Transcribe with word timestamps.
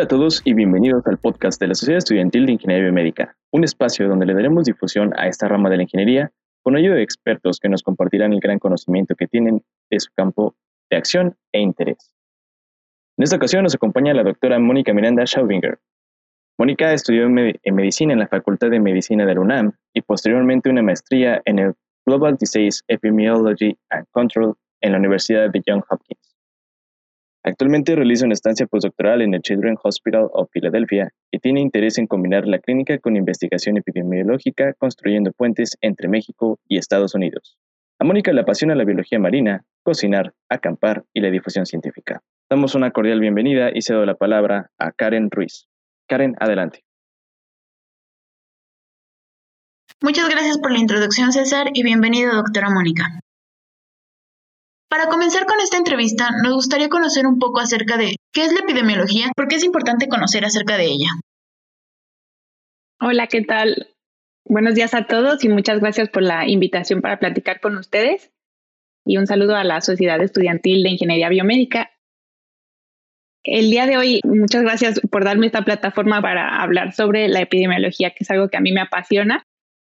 Hola 0.00 0.06
a 0.06 0.16
todos 0.16 0.40
y 0.46 0.54
bienvenidos 0.54 1.06
al 1.06 1.18
podcast 1.18 1.60
de 1.60 1.68
la 1.68 1.74
Sociedad 1.74 1.98
Estudiantil 1.98 2.46
de 2.46 2.52
Ingeniería 2.52 2.84
Biomédica, 2.84 3.36
un 3.50 3.64
espacio 3.64 4.08
donde 4.08 4.24
le 4.24 4.32
daremos 4.32 4.64
difusión 4.64 5.12
a 5.18 5.28
esta 5.28 5.46
rama 5.46 5.68
de 5.68 5.76
la 5.76 5.82
ingeniería 5.82 6.32
con 6.62 6.74
ayuda 6.74 6.94
de 6.94 7.02
expertos 7.02 7.58
que 7.60 7.68
nos 7.68 7.82
compartirán 7.82 8.32
el 8.32 8.40
gran 8.40 8.58
conocimiento 8.58 9.14
que 9.14 9.26
tienen 9.26 9.62
de 9.90 10.00
su 10.00 10.10
campo 10.16 10.56
de 10.90 10.96
acción 10.96 11.36
e 11.52 11.60
interés. 11.60 12.14
En 13.18 13.24
esta 13.24 13.36
ocasión 13.36 13.62
nos 13.62 13.74
acompaña 13.74 14.14
la 14.14 14.22
doctora 14.22 14.58
Mónica 14.58 14.94
Miranda 14.94 15.26
Schaubinger. 15.26 15.78
Mónica 16.56 16.94
estudió 16.94 17.26
en, 17.26 17.34
medicina 17.74 18.14
en 18.14 18.20
la 18.20 18.26
Facultad 18.26 18.70
de 18.70 18.80
Medicina 18.80 19.26
de 19.26 19.34
la 19.34 19.40
UNAM 19.42 19.72
y 19.92 20.00
posteriormente 20.00 20.70
una 20.70 20.80
maestría 20.80 21.42
en 21.44 21.58
el 21.58 21.74
Global 22.06 22.38
Disease 22.38 22.80
Epidemiology 22.88 23.76
and 23.90 24.06
Control 24.12 24.54
en 24.80 24.92
la 24.92 24.98
Universidad 24.98 25.50
de 25.50 25.62
Johns 25.66 25.84
Hopkins. 25.90 26.29
Actualmente 27.42 27.96
realiza 27.96 28.26
una 28.26 28.34
estancia 28.34 28.66
postdoctoral 28.66 29.22
en 29.22 29.32
el 29.32 29.40
Children's 29.40 29.80
Hospital 29.82 30.28
of 30.32 30.50
Philadelphia 30.52 31.10
y 31.30 31.38
tiene 31.38 31.60
interés 31.60 31.96
en 31.96 32.06
combinar 32.06 32.46
la 32.46 32.58
clínica 32.58 32.98
con 32.98 33.16
investigación 33.16 33.78
epidemiológica 33.78 34.74
construyendo 34.74 35.32
puentes 35.32 35.78
entre 35.80 36.08
México 36.08 36.58
y 36.68 36.76
Estados 36.76 37.14
Unidos. 37.14 37.56
A 37.98 38.04
Mónica 38.04 38.32
le 38.34 38.42
apasiona 38.42 38.74
la 38.74 38.84
biología 38.84 39.18
marina, 39.18 39.64
cocinar, 39.82 40.34
acampar 40.50 41.04
y 41.14 41.20
la 41.20 41.30
difusión 41.30 41.64
científica. 41.64 42.22
Damos 42.50 42.74
una 42.74 42.90
cordial 42.90 43.20
bienvenida 43.20 43.70
y 43.72 43.80
cedo 43.80 44.04
la 44.04 44.16
palabra 44.16 44.70
a 44.78 44.92
Karen 44.92 45.30
Ruiz. 45.30 45.66
Karen, 46.08 46.34
adelante. 46.40 46.84
Muchas 50.02 50.28
gracias 50.28 50.58
por 50.58 50.72
la 50.72 50.78
introducción, 50.78 51.32
César, 51.32 51.68
y 51.72 51.82
bienvenido, 51.82 52.34
doctora 52.34 52.68
Mónica. 52.70 53.20
Para 54.90 55.06
comenzar 55.06 55.46
con 55.46 55.60
esta 55.60 55.76
entrevista, 55.76 56.30
nos 56.42 56.52
gustaría 56.52 56.88
conocer 56.88 57.24
un 57.24 57.38
poco 57.38 57.60
acerca 57.60 57.96
de 57.96 58.16
qué 58.32 58.44
es 58.44 58.52
la 58.52 58.58
epidemiología, 58.58 59.30
porque 59.36 59.54
es 59.54 59.62
importante 59.62 60.08
conocer 60.08 60.44
acerca 60.44 60.76
de 60.76 60.86
ella. 60.86 61.10
Hola, 63.00 63.28
¿qué 63.28 63.42
tal? 63.42 63.94
Buenos 64.44 64.74
días 64.74 64.92
a 64.94 65.06
todos 65.06 65.44
y 65.44 65.48
muchas 65.48 65.78
gracias 65.78 66.08
por 66.08 66.24
la 66.24 66.48
invitación 66.48 67.02
para 67.02 67.20
platicar 67.20 67.60
con 67.60 67.78
ustedes. 67.78 68.32
Y 69.06 69.16
un 69.16 69.28
saludo 69.28 69.54
a 69.54 69.62
la 69.62 69.80
Sociedad 69.80 70.20
Estudiantil 70.20 70.82
de 70.82 70.90
Ingeniería 70.90 71.28
Biomédica. 71.28 71.92
El 73.44 73.70
día 73.70 73.86
de 73.86 73.96
hoy, 73.96 74.20
muchas 74.24 74.62
gracias 74.62 75.00
por 75.08 75.24
darme 75.24 75.46
esta 75.46 75.62
plataforma 75.62 76.20
para 76.20 76.60
hablar 76.60 76.94
sobre 76.94 77.28
la 77.28 77.40
epidemiología, 77.40 78.10
que 78.10 78.24
es 78.24 78.30
algo 78.32 78.48
que 78.48 78.56
a 78.56 78.60
mí 78.60 78.72
me 78.72 78.80
apasiona 78.80 79.44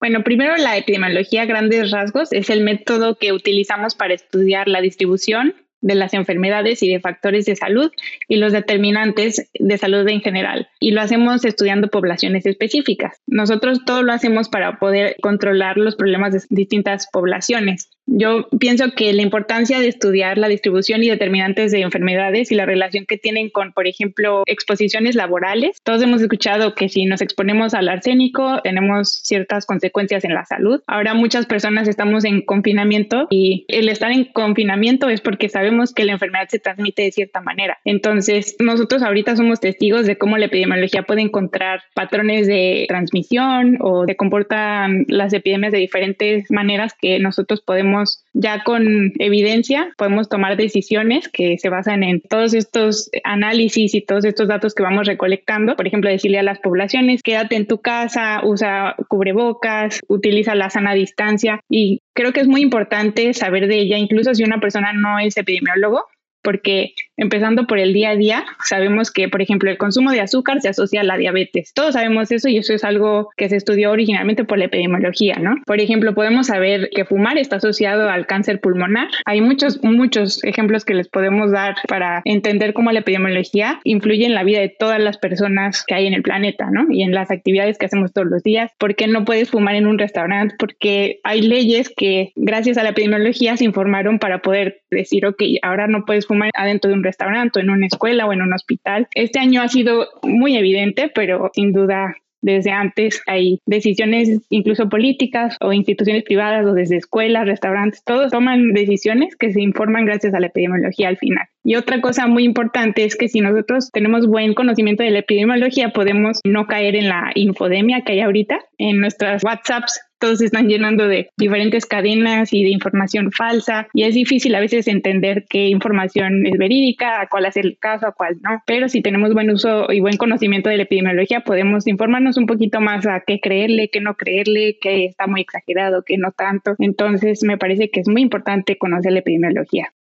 bueno, 0.01 0.23
primero 0.23 0.57
la 0.57 0.77
epidemiología 0.77 1.43
a 1.43 1.47
grandes 1.47 1.91
rasgos 1.91 2.33
es 2.33 2.51
el 2.51 2.63
método 2.63 3.17
que 3.17 3.33
utilizamos 3.33 3.95
para 3.95 4.15
estudiar 4.15 4.69
la 4.69 4.81
distribución 4.81 5.55
de 5.81 5.95
las 5.95 6.15
enfermedades 6.15 6.83
y 6.83 6.91
de 6.91 7.01
factores 7.01 7.47
de 7.47 7.57
salud 7.57 7.91
y 8.29 8.37
los 8.37 8.53
determinantes 8.53 9.51
de 9.55 9.79
salud 9.79 10.07
en 10.09 10.21
general. 10.21 10.69
Y 10.81 10.91
lo 10.91 11.01
hacemos 11.01 11.45
estudiando 11.45 11.89
poblaciones 11.89 12.45
específicas. 12.47 13.21
Nosotros 13.27 13.85
todo 13.85 14.03
lo 14.03 14.13
hacemos 14.13 14.49
para 14.49 14.79
poder 14.79 15.17
controlar 15.23 15.77
los 15.77 15.97
problemas 15.97 16.33
de 16.33 16.41
distintas 16.51 17.09
poblaciones. 17.13 17.91
Yo 18.07 18.49
pienso 18.61 18.93
que 18.97 19.13
la 19.13 19.23
importancia 19.23 19.81
de 19.81 19.89
estudiar 19.89 20.39
la 20.39 20.49
distribución 20.49 21.03
y 21.03 21.09
determinantes 21.09 21.73
de 21.73 21.81
enfermedades 21.81 22.53
y 22.53 22.55
la 22.55 22.65
relación 22.65 23.05
que 23.05 23.19
tienen 23.19 23.51
con, 23.51 23.73
por 23.73 23.87
ejemplo, 23.87 24.45
exposiciones 24.47 25.17
laborales. 25.17 25.81
Todos 25.83 26.03
hemos 26.03 26.23
escuchado 26.23 26.75
que 26.75 26.89
si 26.89 27.05
nos 27.07 27.21
exponemos 27.21 27.75
al 27.75 27.89
arsénico 27.89 28.61
tenemos 28.63 29.11
ciertas 29.11 29.67
consecuencias 29.67 30.25
en 30.25 30.35
la 30.35 30.45
salud. 30.45 30.81
Ahora 30.87 31.15
muchas 31.15 31.47
personas 31.47 31.89
estamos 31.89 32.25
en 32.25 32.43
confinamiento 32.43 33.27
y 33.29 33.65
el 33.69 33.89
estar 33.89 34.13
en 34.13 34.25
confinamiento 34.27 35.09
es 35.09 35.21
porque 35.21 35.49
sabemos 35.49 35.93
que 35.93 36.05
la 36.05 36.13
enfermedad 36.13 36.49
se 36.49 36.61
transmite 36.61 37.03
de 37.03 37.13
cierta 37.13 37.41
manera. 37.41 37.79
Entonces, 37.85 38.55
nosotros 38.61 39.03
ahorita 39.03 39.35
somos 39.35 39.61
testigos 39.61 40.07
de 40.07 40.17
cómo 40.17 40.39
la 40.39 40.47
epidemiología 40.47 41.03
puede 41.03 41.23
encontrar 41.23 41.83
patrones 41.95 42.47
de 42.47 42.85
transmisión 42.89 43.79
o 43.81 44.05
se 44.07 44.17
comportan 44.17 45.05
las 45.09 45.33
epidemias 45.33 45.73
de 45.73 45.79
diferentes 45.79 46.51
maneras 46.51 46.95
que 47.01 47.19
nosotros 47.19 47.61
podemos 47.61 47.96
ya 48.33 48.63
con 48.65 49.13
evidencia, 49.19 49.93
podemos 49.97 50.29
tomar 50.29 50.57
decisiones 50.57 51.29
que 51.29 51.59
se 51.59 51.69
basan 51.69 52.03
en 52.03 52.21
todos 52.21 52.55
estos 52.55 53.11
análisis 53.25 53.95
y 53.95 54.01
todos 54.01 54.25
estos 54.25 54.49
datos 54.49 54.75
que 54.75 54.83
vamos 54.83 55.07
recolectando. 55.07 55.77
Por 55.77 55.87
ejemplo, 55.87 56.11
decirle 56.11 56.39
a 56.39 56.43
las 56.43 56.59
poblaciones, 56.59 57.23
quédate 57.23 57.57
en 57.57 57.67
tu 57.67 57.81
casa, 57.81 58.41
usa 58.45 58.97
cubrebocas, 59.09 60.01
utiliza 60.09 60.55
la 60.55 60.71
sana 60.71 60.95
distancia 60.95 61.61
y 61.69 62.01
creo 62.15 62.33
que 62.33 62.41
es 62.41 62.49
muy 62.49 62.63
importante 62.63 63.33
saber 63.35 63.69
de 63.69 63.79
ella, 63.79 63.99
incluso 63.99 64.35
si 64.35 64.45
una 64.45 64.61
persona 64.61 64.93
no 64.93 65.19
es 65.19 65.37
epidemiólogo, 65.37 66.05
porque 66.43 66.95
empezando 67.17 67.67
por 67.67 67.79
el 67.79 67.93
día 67.93 68.11
a 68.11 68.17
día, 68.17 68.45
sabemos 68.65 69.11
que, 69.11 69.29
por 69.29 69.43
ejemplo, 69.43 69.71
el 69.71 69.79
consumo 69.79 70.11
de 70.11 70.21
azúcar 70.21 70.61
se 70.61 70.69
asocia 70.69 71.01
a 71.01 71.05
la 71.05 71.17
diabetes. 71.17 71.73
Todos 71.75 71.95
sabemos 71.95 72.31
eso 72.31 72.49
y 72.49 72.59
eso 72.59 72.75
es 72.75 72.85
algo 72.85 73.31
que 73.37 73.49
se 73.49 73.57
estudió 73.57 73.91
originalmente 73.91 74.45
por 74.45 74.59
la 74.59 74.67
epidemiología, 74.67 75.37
¿no? 75.37 75.57
Por 75.67 75.81
ejemplo, 75.81 76.15
podemos 76.15 76.49
saber 76.49 76.91
que 76.95 77.05
fumar 77.05 77.39
está 77.39 77.57
asociado 77.57 78.09
al 78.09 78.27
cáncer 78.27 78.61
pulmonar. 78.61 79.09
Hay 79.25 79.41
muchos, 79.41 79.83
muchos 79.83 80.43
ejemplos 80.45 80.85
que 80.85 80.95
les 80.95 81.09
podemos 81.09 81.51
dar 81.51 81.77
para 81.89 82.23
entender 82.25 82.73
cómo 82.73 82.93
la 82.93 83.01
epidemiología 83.01 83.81
influye 83.85 84.27
en 84.27 84.35
la 84.35 84.45
vida 84.45 84.61
de 84.61 84.69
todas 84.69 85.01
las 85.01 85.19
personas 85.19 85.85
que 85.87 85.95
hay 85.95 86.07
en 86.07 86.15
el 86.15 86.23
planeta, 86.23 86.69
¿no? 86.71 86.87
Y 86.91 87.03
en 87.03 87.13
las 87.13 87.31
actividades 87.31 87.79
que 87.79 87.87
hacemos 87.87 88.13
todos 88.13 88.29
los 88.29 88.43
días. 88.43 88.71
¿Por 88.79 88.95
qué 88.95 89.07
no 89.07 89.25
puedes 89.25 89.51
fumar 89.51 89.75
en 89.75 89.87
un 89.87 89.99
restaurante? 89.99 90.55
Porque 90.59 91.21
hay 91.25 91.43
leyes 91.43 91.93
que, 91.97 92.33
gracias 92.37 92.79
a 92.79 92.83
la 92.83 92.91
epidemiología, 92.91 93.57
se 93.57 93.65
informaron 93.65 94.19
para 94.19 94.41
poder 94.41 94.83
decir, 94.91 95.27
ok, 95.27 95.43
ahora 95.63 95.87
no 95.87 96.05
puedes 96.05 96.27
fumar 96.27 96.51
adentro 96.55 96.91
de 96.91 96.97
un 96.97 97.03
restaurante, 97.07 97.59
o 97.59 97.63
en 97.63 97.71
una 97.71 97.87
escuela 97.87 98.27
o 98.27 98.33
en 98.33 98.43
un 98.43 98.53
hospital. 98.53 99.09
Este 99.15 99.39
año 99.39 99.63
ha 99.63 99.69
sido 99.69 100.07
muy 100.23 100.57
evidente, 100.57 101.11
pero 101.15 101.51
sin 101.55 101.73
duda 101.73 102.17
desde 102.43 102.71
antes 102.71 103.23
hay 103.27 103.61
decisiones 103.67 104.41
incluso 104.51 104.89
políticas 104.89 105.57
o 105.61 105.73
instituciones 105.73 106.23
privadas 106.23 106.65
o 106.65 106.75
desde 106.75 106.97
escuelas, 106.97 107.47
restaurantes, 107.47 108.05
todos 108.05 108.31
toman 108.31 108.73
decisiones 108.73 109.35
que 109.37 109.53
se 109.53 109.61
informan 109.61 110.05
gracias 110.05 110.33
a 110.33 110.41
la 110.41 110.47
epidemiología 110.47 111.09
al 111.09 111.17
final. 111.17 111.45
Y 111.65 111.75
otra 111.75 112.01
cosa 112.01 112.29
muy 112.29 112.45
importante 112.45 113.05
es 113.05 113.17
que 113.17 113.29
si 113.29 113.41
nosotros 113.41 113.91
tenemos 113.93 114.29
buen 114.29 114.55
conocimiento 114.55 115.03
de 115.03 115.11
la 115.11 115.19
epidemiología, 115.21 115.91
podemos 115.91 116.41
no 116.45 116.67
caer 116.67 116.95
en 116.95 117.09
la 117.09 117.33
infodemia 117.35 118.03
que 118.03 118.13
hay 118.13 118.21
ahorita. 118.21 118.61
En 118.79 119.01
nuestras 119.01 119.43
WhatsApps 119.43 120.01
todos 120.19 120.39
se 120.39 120.47
están 120.47 120.69
llenando 120.69 121.07
de 121.07 121.31
diferentes 121.37 121.87
cadenas 121.87 122.53
y 122.53 122.63
de 122.63 122.71
información 122.71 123.33
falsa 123.33 123.89
y 123.93 124.05
es 124.05 124.15
difícil 124.15 124.55
a 124.55 124.61
veces 124.61 124.89
entender 124.89 125.45
qué 125.49 125.69
información 125.69 126.47
es 126.47 126.59
verídica, 126.59 127.21
a 127.21 127.29
cuál 127.29 127.47
hacer 127.47 127.77
caso, 127.79 128.07
a 128.07 128.13
cuál 128.13 128.37
no. 128.43 128.63
Pero 128.67 128.89
si 128.89 129.03
tenemos 129.03 129.33
buen 129.35 129.51
uso 129.51 129.93
y 129.93 130.01
buen 130.01 130.17
conocimiento 130.17 130.71
de 130.71 130.79
la 130.79 130.85
epidemiología, 130.85 131.41
podemos 131.41 131.87
informarnos 131.87 132.37
un 132.37 132.47
poquito 132.47 132.81
más 132.81 133.07
a 133.07 133.23
qué 133.27 133.41
creerle, 133.41 133.91
qué 133.91 134.01
no 134.01 134.15
creerle, 134.15 134.79
qué 134.81 135.07
está 135.07 135.27
muy 135.27 135.43
exagerado, 135.43 136.03
qué 136.05 136.17
no 136.19 136.33
tanto. 136.33 136.75
Entonces 136.79 137.43
me 137.43 137.59
parece 137.59 137.91
que 137.91 138.01
es 138.01 138.09
muy 138.09 138.23
importante 138.23 138.79
conocer 138.79 139.13
la 139.13 139.21
epidemiología. 139.21 139.93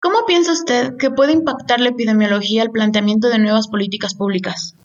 ¿Cómo 0.00 0.18
piensa 0.26 0.52
usted 0.52 0.96
que 0.98 1.10
puede 1.10 1.32
impactar 1.32 1.80
la 1.80 1.88
epidemiología 1.88 2.62
al 2.62 2.70
planteamiento 2.70 3.28
de 3.28 3.38
nuevas 3.38 3.66
políticas 3.68 4.14
públicas? 4.14 4.76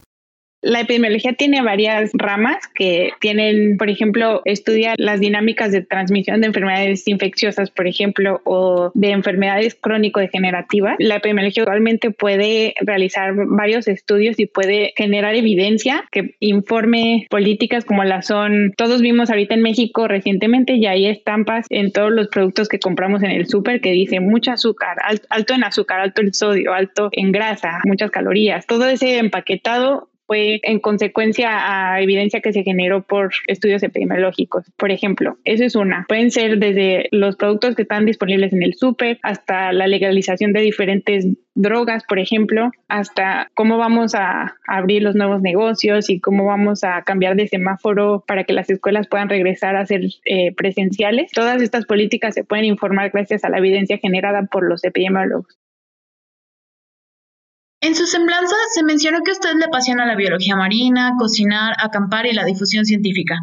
La 0.62 0.82
epidemiología 0.82 1.34
tiene 1.34 1.62
varias 1.62 2.12
ramas 2.14 2.68
que 2.74 3.12
tienen, 3.20 3.78
por 3.78 3.90
ejemplo, 3.90 4.42
estudia 4.46 4.94
las 4.98 5.20
dinámicas 5.20 5.72
de 5.72 5.82
transmisión 5.82 6.42
de 6.42 6.48
enfermedades 6.48 7.08
infecciosas, 7.08 7.72
por 7.72 7.88
ejemplo, 7.88 8.42
o 8.44 8.92
de 8.94 9.12
enfermedades 9.12 9.76
crónico-degenerativas. 9.76 10.96
La 11.00 11.18
epidemiología 11.18 11.64
actualmente 11.64 12.12
puede 12.12 12.76
realizar 12.82 13.34
varios 13.36 13.88
estudios 13.88 14.40
y 14.40 14.46
puede 14.46 14.94
generar 14.96 15.36
evidencia 15.36 16.06
que 16.12 16.36
informe 16.40 17.26
políticas 17.30 17.86
como 17.86 18.04
las 18.04 18.28
son, 18.28 18.74
todos 18.78 19.02
vimos 19.02 19.30
ahorita 19.30 19.56
en 19.56 19.62
México 19.62 20.08
recientemente 20.08 20.76
y 20.76 20.86
hay 20.86 21.08
estampas 21.08 21.66
en 21.70 21.92
todos 21.92 22.12
los 22.12 22.28
productos 22.28 22.68
que 22.70 22.80
compramos 22.80 23.24
en 23.24 23.32
el 23.32 23.48
súper 23.48 23.82
que 23.82 23.92
dice 23.92 24.20
mucho 24.20 24.52
azúcar, 24.52 24.98
alto 25.30 25.54
en 25.54 25.64
azúcar, 25.64 26.00
alto 26.02 26.22
en 26.22 26.34
sodio, 26.34 26.74
alto 26.74 27.10
en 27.12 27.32
grasa, 27.32 27.80
muchas 27.86 28.12
calorías. 28.12 28.66
Todo 28.68 28.86
ese 28.86 29.18
empaquetado 29.18 30.11
fue 30.32 30.62
en 30.64 30.80
consecuencia 30.80 31.50
a 31.52 32.02
evidencia 32.02 32.40
que 32.40 32.54
se 32.54 32.64
generó 32.64 33.02
por 33.02 33.32
estudios 33.48 33.84
epidemiológicos. 33.84 34.64
Por 34.78 34.90
ejemplo, 34.90 35.38
eso 35.44 35.66
es 35.66 35.76
una. 35.76 36.06
Pueden 36.08 36.32
ser 36.32 36.58
desde 36.58 37.10
los 37.12 37.36
productos 37.36 37.76
que 37.76 37.82
están 37.82 38.06
disponibles 38.06 38.54
en 38.54 38.64
el 38.64 38.74
súper 38.76 39.20
hasta 39.24 39.74
la 39.74 39.88
legalización 39.88 40.54
de 40.54 40.62
diferentes 40.62 41.28
drogas, 41.54 42.06
por 42.08 42.18
ejemplo, 42.20 42.72
hasta 42.88 43.50
cómo 43.56 43.78
vamos 43.78 44.16
a 44.16 44.56
abrir 44.68 45.04
los 45.04 45.16
nuevos 45.16 45.42
negocios 45.42 46.10
y 46.10 46.22
cómo 46.22 46.46
vamos 46.46 46.86
a 46.86 47.02
cambiar 47.02 47.36
de 47.36 47.50
semáforo 47.50 48.24
para 48.26 48.46
que 48.46 48.54
las 48.54 48.70
escuelas 48.70 49.10
puedan 49.10 49.28
regresar 49.28 49.76
a 49.76 49.86
ser 49.86 50.04
eh, 50.24 50.54
presenciales. 50.56 51.30
Todas 51.34 51.62
estas 51.62 51.86
políticas 51.86 52.36
se 52.36 52.46
pueden 52.46 52.64
informar 52.64 53.12
gracias 53.12 53.44
a 53.44 53.50
la 53.50 53.58
evidencia 53.58 53.98
generada 53.98 54.44
por 54.44 54.66
los 54.66 54.82
epidemiólogos. 54.86 55.61
En 57.84 57.96
su 57.96 58.06
semblanza 58.06 58.56
se 58.74 58.84
mencionó 58.84 59.22
que 59.24 59.32
a 59.32 59.34
usted 59.34 59.56
le 59.58 59.66
apasiona 59.66 60.06
la 60.06 60.16
biología 60.16 60.56
marina, 60.56 61.14
cocinar, 61.18 61.74
acampar 61.80 62.28
y 62.28 62.34
la 62.34 62.46
difusión 62.46 62.86
científica. 62.86 63.42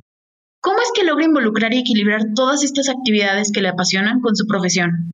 ¿Cómo 0.61 0.79
es 0.79 0.93
que 0.95 1.05
logra 1.05 1.25
involucrar 1.25 1.75
y 1.75 1.79
equilibrar 1.79 2.23
todas 2.37 2.63
estas 2.63 2.89
actividades 2.89 3.51
que 3.53 3.63
le 3.63 3.69
apasionan 3.69 4.21
con 4.21 4.37
su 4.37 4.47
profesión? 4.47 5.11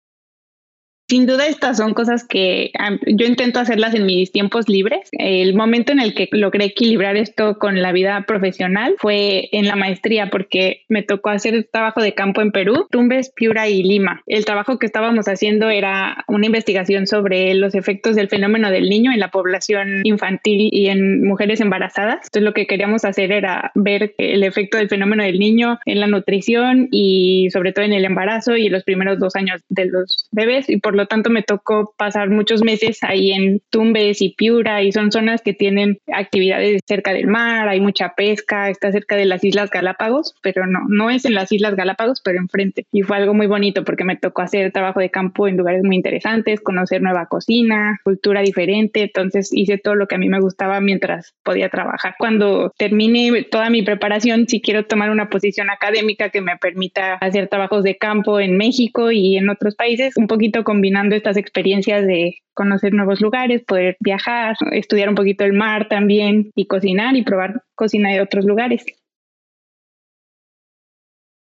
Sin 1.14 1.26
duda 1.26 1.46
estas 1.46 1.76
son 1.76 1.94
cosas 1.94 2.24
que 2.24 2.72
yo 3.06 3.24
intento 3.24 3.60
hacerlas 3.60 3.94
en 3.94 4.04
mis 4.04 4.32
tiempos 4.32 4.68
libres. 4.68 5.08
El 5.12 5.54
momento 5.54 5.92
en 5.92 6.00
el 6.00 6.12
que 6.12 6.28
logré 6.32 6.64
equilibrar 6.64 7.16
esto 7.16 7.56
con 7.60 7.80
la 7.80 7.92
vida 7.92 8.24
profesional 8.26 8.96
fue 8.98 9.48
en 9.52 9.68
la 9.68 9.76
maestría 9.76 10.28
porque 10.28 10.82
me 10.88 11.04
tocó 11.04 11.30
hacer 11.30 11.68
trabajo 11.70 12.02
de 12.02 12.14
campo 12.14 12.40
en 12.40 12.50
Perú, 12.50 12.88
Tumbes, 12.90 13.30
Piura 13.30 13.68
y 13.68 13.84
Lima. 13.84 14.24
El 14.26 14.44
trabajo 14.44 14.80
que 14.80 14.86
estábamos 14.86 15.26
haciendo 15.26 15.70
era 15.70 16.24
una 16.26 16.46
investigación 16.46 17.06
sobre 17.06 17.54
los 17.54 17.76
efectos 17.76 18.16
del 18.16 18.28
fenómeno 18.28 18.72
del 18.72 18.88
niño 18.88 19.12
en 19.12 19.20
la 19.20 19.30
población 19.30 20.00
infantil 20.02 20.68
y 20.72 20.88
en 20.88 21.22
mujeres 21.22 21.60
embarazadas. 21.60 22.22
Entonces 22.24 22.42
lo 22.42 22.54
que 22.54 22.66
queríamos 22.66 23.04
hacer 23.04 23.30
era 23.30 23.70
ver 23.76 24.16
el 24.18 24.42
efecto 24.42 24.78
del 24.78 24.88
fenómeno 24.88 25.22
del 25.22 25.38
niño 25.38 25.78
en 25.86 26.00
la 26.00 26.08
nutrición 26.08 26.88
y 26.90 27.50
sobre 27.52 27.72
todo 27.72 27.84
en 27.84 27.92
el 27.92 28.04
embarazo 28.04 28.56
y 28.56 28.68
los 28.68 28.82
primeros 28.82 29.20
dos 29.20 29.36
años 29.36 29.62
de 29.68 29.84
los 29.84 30.28
bebés 30.32 30.68
y 30.68 30.78
por 30.78 30.96
lo 30.96 31.03
tanto 31.06 31.30
me 31.30 31.42
tocó 31.42 31.94
pasar 31.96 32.30
muchos 32.30 32.62
meses 32.62 32.98
ahí 33.02 33.32
en 33.32 33.60
Tumbes 33.70 34.22
y 34.22 34.30
Piura 34.30 34.82
y 34.82 34.92
son 34.92 35.12
zonas 35.12 35.42
que 35.42 35.52
tienen 35.52 35.98
actividades 36.12 36.80
cerca 36.86 37.12
del 37.12 37.26
mar, 37.26 37.68
hay 37.68 37.80
mucha 37.80 38.14
pesca, 38.14 38.70
está 38.70 38.92
cerca 38.92 39.16
de 39.16 39.24
las 39.24 39.44
Islas 39.44 39.70
Galápagos, 39.70 40.34
pero 40.42 40.66
no, 40.66 40.80
no 40.88 41.10
es 41.10 41.24
en 41.24 41.34
las 41.34 41.50
Islas 41.52 41.76
Galápagos, 41.76 42.20
pero 42.22 42.38
enfrente. 42.38 42.86
Y 42.92 43.02
fue 43.02 43.16
algo 43.16 43.34
muy 43.34 43.46
bonito 43.46 43.84
porque 43.84 44.04
me 44.04 44.16
tocó 44.16 44.42
hacer 44.42 44.72
trabajo 44.72 45.00
de 45.00 45.10
campo 45.10 45.48
en 45.48 45.56
lugares 45.56 45.82
muy 45.84 45.96
interesantes, 45.96 46.60
conocer 46.60 47.02
nueva 47.02 47.26
cocina, 47.26 48.00
cultura 48.04 48.42
diferente, 48.42 49.02
entonces 49.02 49.50
hice 49.52 49.78
todo 49.78 49.94
lo 49.94 50.06
que 50.06 50.14
a 50.14 50.18
mí 50.18 50.28
me 50.28 50.40
gustaba 50.40 50.80
mientras 50.80 51.34
podía 51.42 51.68
trabajar. 51.68 52.14
Cuando 52.18 52.72
termine 52.76 53.44
toda 53.44 53.70
mi 53.70 53.82
preparación, 53.82 54.46
si 54.48 54.60
quiero 54.60 54.84
tomar 54.86 55.10
una 55.10 55.28
posición 55.28 55.70
académica 55.70 56.30
que 56.30 56.40
me 56.40 56.56
permita 56.56 57.14
hacer 57.14 57.48
trabajos 57.48 57.82
de 57.82 57.96
campo 57.96 58.40
en 58.40 58.56
México 58.56 59.10
y 59.10 59.36
en 59.36 59.48
otros 59.48 59.74
países, 59.74 60.16
un 60.16 60.26
poquito 60.26 60.64
combinando 60.84 61.16
estas 61.16 61.38
experiencias 61.38 62.06
de 62.06 62.42
conocer 62.52 62.92
nuevos 62.92 63.22
lugares, 63.22 63.64
poder 63.66 63.96
viajar, 64.00 64.54
estudiar 64.72 65.08
un 65.08 65.14
poquito 65.14 65.42
el 65.42 65.54
mar 65.54 65.88
también 65.88 66.50
y 66.54 66.66
cocinar 66.66 67.16
y 67.16 67.24
probar 67.24 67.62
cocina 67.74 68.10
de 68.10 68.20
otros 68.20 68.44
lugares. 68.44 68.84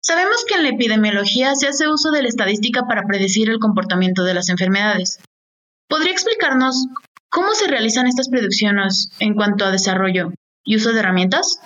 Sabemos 0.02 0.44
que 0.48 0.56
en 0.56 0.64
la 0.64 0.70
epidemiología 0.70 1.54
se 1.54 1.68
hace 1.68 1.86
uso 1.86 2.10
de 2.10 2.22
la 2.22 2.28
estadística 2.28 2.88
para 2.88 3.06
predecir 3.06 3.48
el 3.50 3.60
comportamiento 3.60 4.24
de 4.24 4.34
las 4.34 4.48
enfermedades. 4.48 5.20
¿Podría 5.88 6.10
explicarnos 6.10 6.88
cómo 7.28 7.52
se 7.52 7.68
realizan 7.68 8.08
estas 8.08 8.30
predicciones 8.30 9.12
en 9.20 9.34
cuanto 9.34 9.64
a 9.64 9.70
desarrollo 9.70 10.32
y 10.64 10.74
uso 10.74 10.92
de 10.92 10.98
herramientas? 10.98 11.60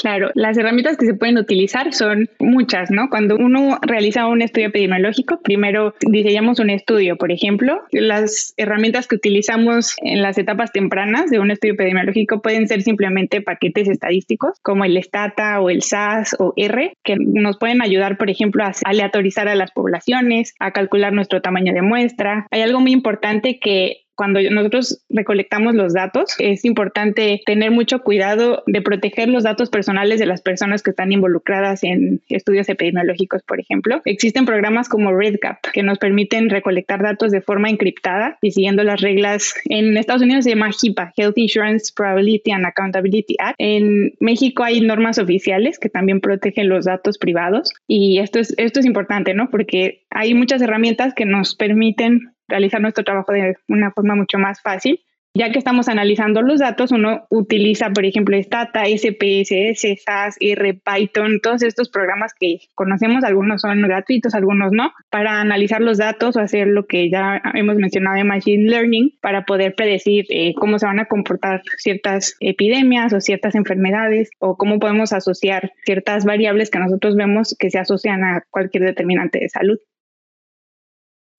Claro, 0.00 0.30
las 0.34 0.56
herramientas 0.56 0.96
que 0.96 1.04
se 1.04 1.12
pueden 1.12 1.36
utilizar 1.36 1.92
son 1.92 2.30
muchas, 2.38 2.90
¿no? 2.90 3.10
Cuando 3.10 3.36
uno 3.36 3.78
realiza 3.82 4.26
un 4.26 4.40
estudio 4.40 4.68
epidemiológico, 4.68 5.40
primero 5.42 5.94
diseñamos 6.00 6.58
un 6.58 6.70
estudio, 6.70 7.16
por 7.16 7.30
ejemplo. 7.30 7.82
Las 7.92 8.54
herramientas 8.56 9.06
que 9.06 9.16
utilizamos 9.16 9.96
en 9.98 10.22
las 10.22 10.38
etapas 10.38 10.72
tempranas 10.72 11.28
de 11.28 11.38
un 11.38 11.50
estudio 11.50 11.74
epidemiológico 11.74 12.40
pueden 12.40 12.66
ser 12.66 12.80
simplemente 12.80 13.42
paquetes 13.42 13.88
estadísticos 13.88 14.58
como 14.62 14.86
el 14.86 14.96
STATA 15.02 15.60
o 15.60 15.68
el 15.68 15.82
SAS 15.82 16.34
o 16.38 16.54
R, 16.56 16.94
que 17.04 17.16
nos 17.18 17.58
pueden 17.58 17.82
ayudar, 17.82 18.16
por 18.16 18.30
ejemplo, 18.30 18.64
a 18.64 18.72
aleatorizar 18.84 19.48
a 19.48 19.54
las 19.54 19.70
poblaciones, 19.70 20.54
a 20.60 20.70
calcular 20.70 21.12
nuestro 21.12 21.42
tamaño 21.42 21.74
de 21.74 21.82
muestra. 21.82 22.46
Hay 22.50 22.62
algo 22.62 22.80
muy 22.80 22.92
importante 22.92 23.58
que 23.58 24.06
cuando 24.20 24.38
nosotros 24.50 25.02
recolectamos 25.08 25.74
los 25.74 25.94
datos, 25.94 26.34
es 26.40 26.66
importante 26.66 27.40
tener 27.46 27.70
mucho 27.70 28.00
cuidado 28.00 28.62
de 28.66 28.82
proteger 28.82 29.30
los 29.30 29.44
datos 29.44 29.70
personales 29.70 30.20
de 30.20 30.26
las 30.26 30.42
personas 30.42 30.82
que 30.82 30.90
están 30.90 31.10
involucradas 31.10 31.82
en 31.84 32.20
estudios 32.28 32.68
epidemiológicos, 32.68 33.42
por 33.42 33.60
ejemplo. 33.60 34.02
Existen 34.04 34.44
programas 34.44 34.90
como 34.90 35.10
RedCap 35.10 35.64
que 35.72 35.82
nos 35.82 35.96
permiten 35.96 36.50
recolectar 36.50 37.02
datos 37.02 37.30
de 37.30 37.40
forma 37.40 37.70
encriptada 37.70 38.36
y 38.42 38.50
siguiendo 38.50 38.84
las 38.84 39.00
reglas. 39.00 39.54
En 39.64 39.96
Estados 39.96 40.20
Unidos 40.20 40.44
se 40.44 40.50
llama 40.50 40.68
HIPAA, 40.68 41.14
Health 41.16 41.38
Insurance 41.38 41.90
Probability 41.96 42.50
and 42.50 42.66
Accountability 42.66 43.36
Act. 43.38 43.54
En 43.56 44.12
México 44.20 44.64
hay 44.64 44.82
normas 44.82 45.18
oficiales 45.18 45.78
que 45.78 45.88
también 45.88 46.20
protegen 46.20 46.68
los 46.68 46.84
datos 46.84 47.16
privados 47.16 47.72
y 47.86 48.18
esto 48.18 48.38
es, 48.38 48.52
esto 48.58 48.80
es 48.80 48.84
importante, 48.84 49.32
¿no? 49.32 49.48
Porque 49.48 50.02
hay 50.10 50.34
muchas 50.34 50.60
herramientas 50.60 51.14
que 51.14 51.24
nos 51.24 51.54
permiten 51.54 52.34
realizar 52.50 52.80
nuestro 52.80 53.04
trabajo 53.04 53.32
de 53.32 53.56
una 53.68 53.90
forma 53.92 54.14
mucho 54.14 54.38
más 54.38 54.60
fácil. 54.60 55.00
Ya 55.32 55.52
que 55.52 55.60
estamos 55.60 55.88
analizando 55.88 56.42
los 56.42 56.58
datos, 56.58 56.90
uno 56.90 57.24
utiliza, 57.30 57.90
por 57.90 58.04
ejemplo, 58.04 58.36
Stata, 58.42 58.82
SPSS, 58.86 60.02
SAS, 60.04 60.36
R, 60.40 60.74
Python, 60.74 61.38
todos 61.40 61.62
estos 61.62 61.88
programas 61.88 62.34
que 62.34 62.58
conocemos, 62.74 63.22
algunos 63.22 63.60
son 63.60 63.80
gratuitos, 63.82 64.34
algunos 64.34 64.72
no, 64.72 64.90
para 65.08 65.40
analizar 65.40 65.82
los 65.82 65.98
datos 65.98 66.34
o 66.34 66.40
hacer 66.40 66.66
lo 66.66 66.86
que 66.86 67.08
ya 67.10 67.40
hemos 67.54 67.76
mencionado 67.76 68.16
de 68.16 68.24
Machine 68.24 68.68
Learning, 68.68 69.18
para 69.22 69.44
poder 69.44 69.76
predecir 69.76 70.26
eh, 70.30 70.52
cómo 70.54 70.80
se 70.80 70.86
van 70.86 70.98
a 70.98 71.04
comportar 71.04 71.62
ciertas 71.78 72.34
epidemias 72.40 73.12
o 73.12 73.20
ciertas 73.20 73.54
enfermedades 73.54 74.30
o 74.40 74.56
cómo 74.56 74.80
podemos 74.80 75.12
asociar 75.12 75.72
ciertas 75.84 76.24
variables 76.24 76.70
que 76.70 76.80
nosotros 76.80 77.14
vemos 77.14 77.54
que 77.56 77.70
se 77.70 77.78
asocian 77.78 78.24
a 78.24 78.42
cualquier 78.50 78.82
determinante 78.82 79.38
de 79.38 79.48
salud. 79.48 79.78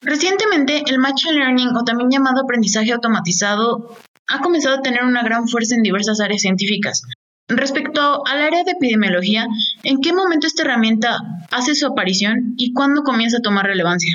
Recientemente, 0.02 0.84
el 0.88 0.98
Machine 0.98 1.36
Learning, 1.36 1.76
o 1.76 1.84
también 1.84 2.10
llamado 2.10 2.42
aprendizaje 2.42 2.92
automatizado, 2.92 3.96
ha 4.28 4.40
comenzado 4.40 4.78
a 4.78 4.82
tener 4.82 5.04
una 5.04 5.24
gran 5.24 5.48
fuerza 5.48 5.76
en 5.76 5.84
diversas 5.84 6.20
áreas 6.20 6.42
científicas. 6.42 7.04
Respecto 7.48 8.26
al 8.26 8.42
área 8.42 8.64
de 8.64 8.72
epidemiología, 8.72 9.46
¿en 9.84 10.02
qué 10.02 10.14
momento 10.14 10.48
esta 10.48 10.64
herramienta 10.64 11.20
hace 11.52 11.76
su 11.76 11.86
aparición 11.86 12.56
y 12.58 12.74
cuándo 12.74 13.04
comienza 13.04 13.38
a 13.38 13.42
tomar 13.42 13.66
relevancia? 13.66 14.14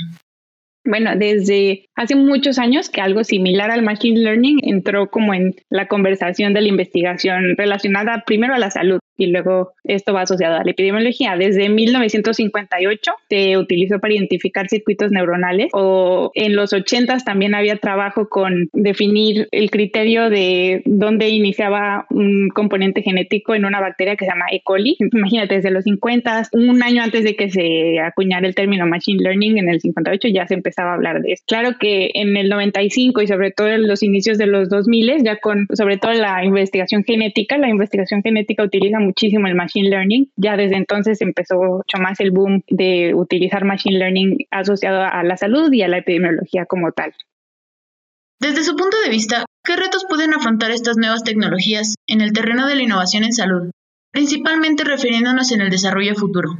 Bueno, 0.84 1.10
desde 1.16 1.86
hace 1.96 2.14
muchos 2.14 2.58
años 2.58 2.88
que 2.88 3.00
algo 3.00 3.24
similar 3.24 3.70
al 3.70 3.82
Machine 3.82 4.20
Learning 4.20 4.60
entró 4.62 5.10
como 5.10 5.34
en 5.34 5.56
la 5.68 5.88
conversación 5.88 6.54
de 6.54 6.62
la 6.62 6.68
investigación 6.68 7.56
relacionada 7.56 8.22
primero 8.24 8.54
a 8.54 8.58
la 8.58 8.70
salud 8.70 9.00
y 9.16 9.26
luego 9.26 9.72
esto 9.84 10.12
va 10.12 10.22
asociado 10.22 10.56
a 10.56 10.64
la 10.64 10.70
epidemiología. 10.70 11.36
Desde 11.36 11.68
1958 11.68 13.12
se 13.28 13.58
utilizó 13.58 13.98
para 13.98 14.14
identificar 14.14 14.68
circuitos 14.68 15.10
neuronales 15.10 15.70
o 15.72 16.30
en 16.34 16.56
los 16.56 16.72
80 16.72 17.18
también 17.24 17.54
había 17.54 17.76
trabajo 17.76 18.28
con 18.28 18.68
definir 18.72 19.48
el 19.52 19.70
criterio 19.70 20.28
de 20.30 20.82
dónde 20.84 21.28
iniciaba 21.28 22.06
un 22.10 22.48
componente 22.48 23.02
genético 23.02 23.54
en 23.54 23.64
una 23.64 23.80
bacteria 23.80 24.16
que 24.16 24.24
se 24.24 24.30
llama 24.30 24.46
E. 24.50 24.60
coli. 24.62 24.96
Imagínate, 24.98 25.56
desde 25.56 25.70
los 25.70 25.84
50, 25.84 26.48
un 26.52 26.82
año 26.82 27.02
antes 27.02 27.24
de 27.24 27.36
que 27.36 27.50
se 27.50 28.00
acuñara 28.00 28.46
el 28.46 28.54
término 28.54 28.86
Machine 28.86 29.22
Learning 29.22 29.58
en 29.58 29.68
el 29.68 29.80
58 29.80 30.28
ya 30.28 30.46
se 30.46 30.54
empezaba 30.54 30.90
a 30.90 30.94
hablar 30.94 31.22
de 31.22 31.32
esto. 31.32 31.44
Claro 31.46 31.76
que 31.78 32.10
en 32.14 32.36
el 32.36 32.48
95 32.48 33.22
y 33.22 33.26
sobre 33.26 33.50
todo 33.50 33.68
en 33.68 33.86
los 33.86 34.02
inicios 34.02 34.38
de 34.38 34.46
los 34.46 34.68
2000 34.68 35.22
ya 35.22 35.36
con 35.36 35.66
sobre 35.74 35.98
todo 35.98 36.12
la 36.12 36.44
investigación 36.44 37.04
genética, 37.04 37.58
la 37.58 37.68
investigación 37.68 38.22
genética 38.22 38.62
utiliza 38.62 38.98
muchísimo 39.06 39.46
el 39.46 39.54
Machine 39.54 39.88
Learning. 39.88 40.30
Ya 40.36 40.56
desde 40.56 40.76
entonces 40.76 41.20
empezó 41.22 41.56
mucho 41.56 41.98
más 41.98 42.20
el 42.20 42.30
boom 42.30 42.62
de 42.68 43.14
utilizar 43.14 43.64
Machine 43.64 43.98
Learning 43.98 44.46
asociado 44.50 45.02
a 45.02 45.22
la 45.22 45.36
salud 45.36 45.72
y 45.72 45.82
a 45.82 45.88
la 45.88 45.98
epidemiología 45.98 46.66
como 46.66 46.92
tal. 46.92 47.14
Desde 48.38 48.64
su 48.64 48.76
punto 48.76 48.98
de 49.02 49.10
vista, 49.10 49.46
¿qué 49.64 49.76
retos 49.76 50.04
pueden 50.08 50.34
afrontar 50.34 50.70
estas 50.70 50.98
nuevas 50.98 51.24
tecnologías 51.24 51.94
en 52.06 52.20
el 52.20 52.32
terreno 52.32 52.66
de 52.66 52.76
la 52.76 52.82
innovación 52.82 53.24
en 53.24 53.32
salud, 53.32 53.70
principalmente 54.12 54.84
refiriéndonos 54.84 55.52
en 55.52 55.62
el 55.62 55.70
desarrollo 55.70 56.14
futuro? 56.14 56.50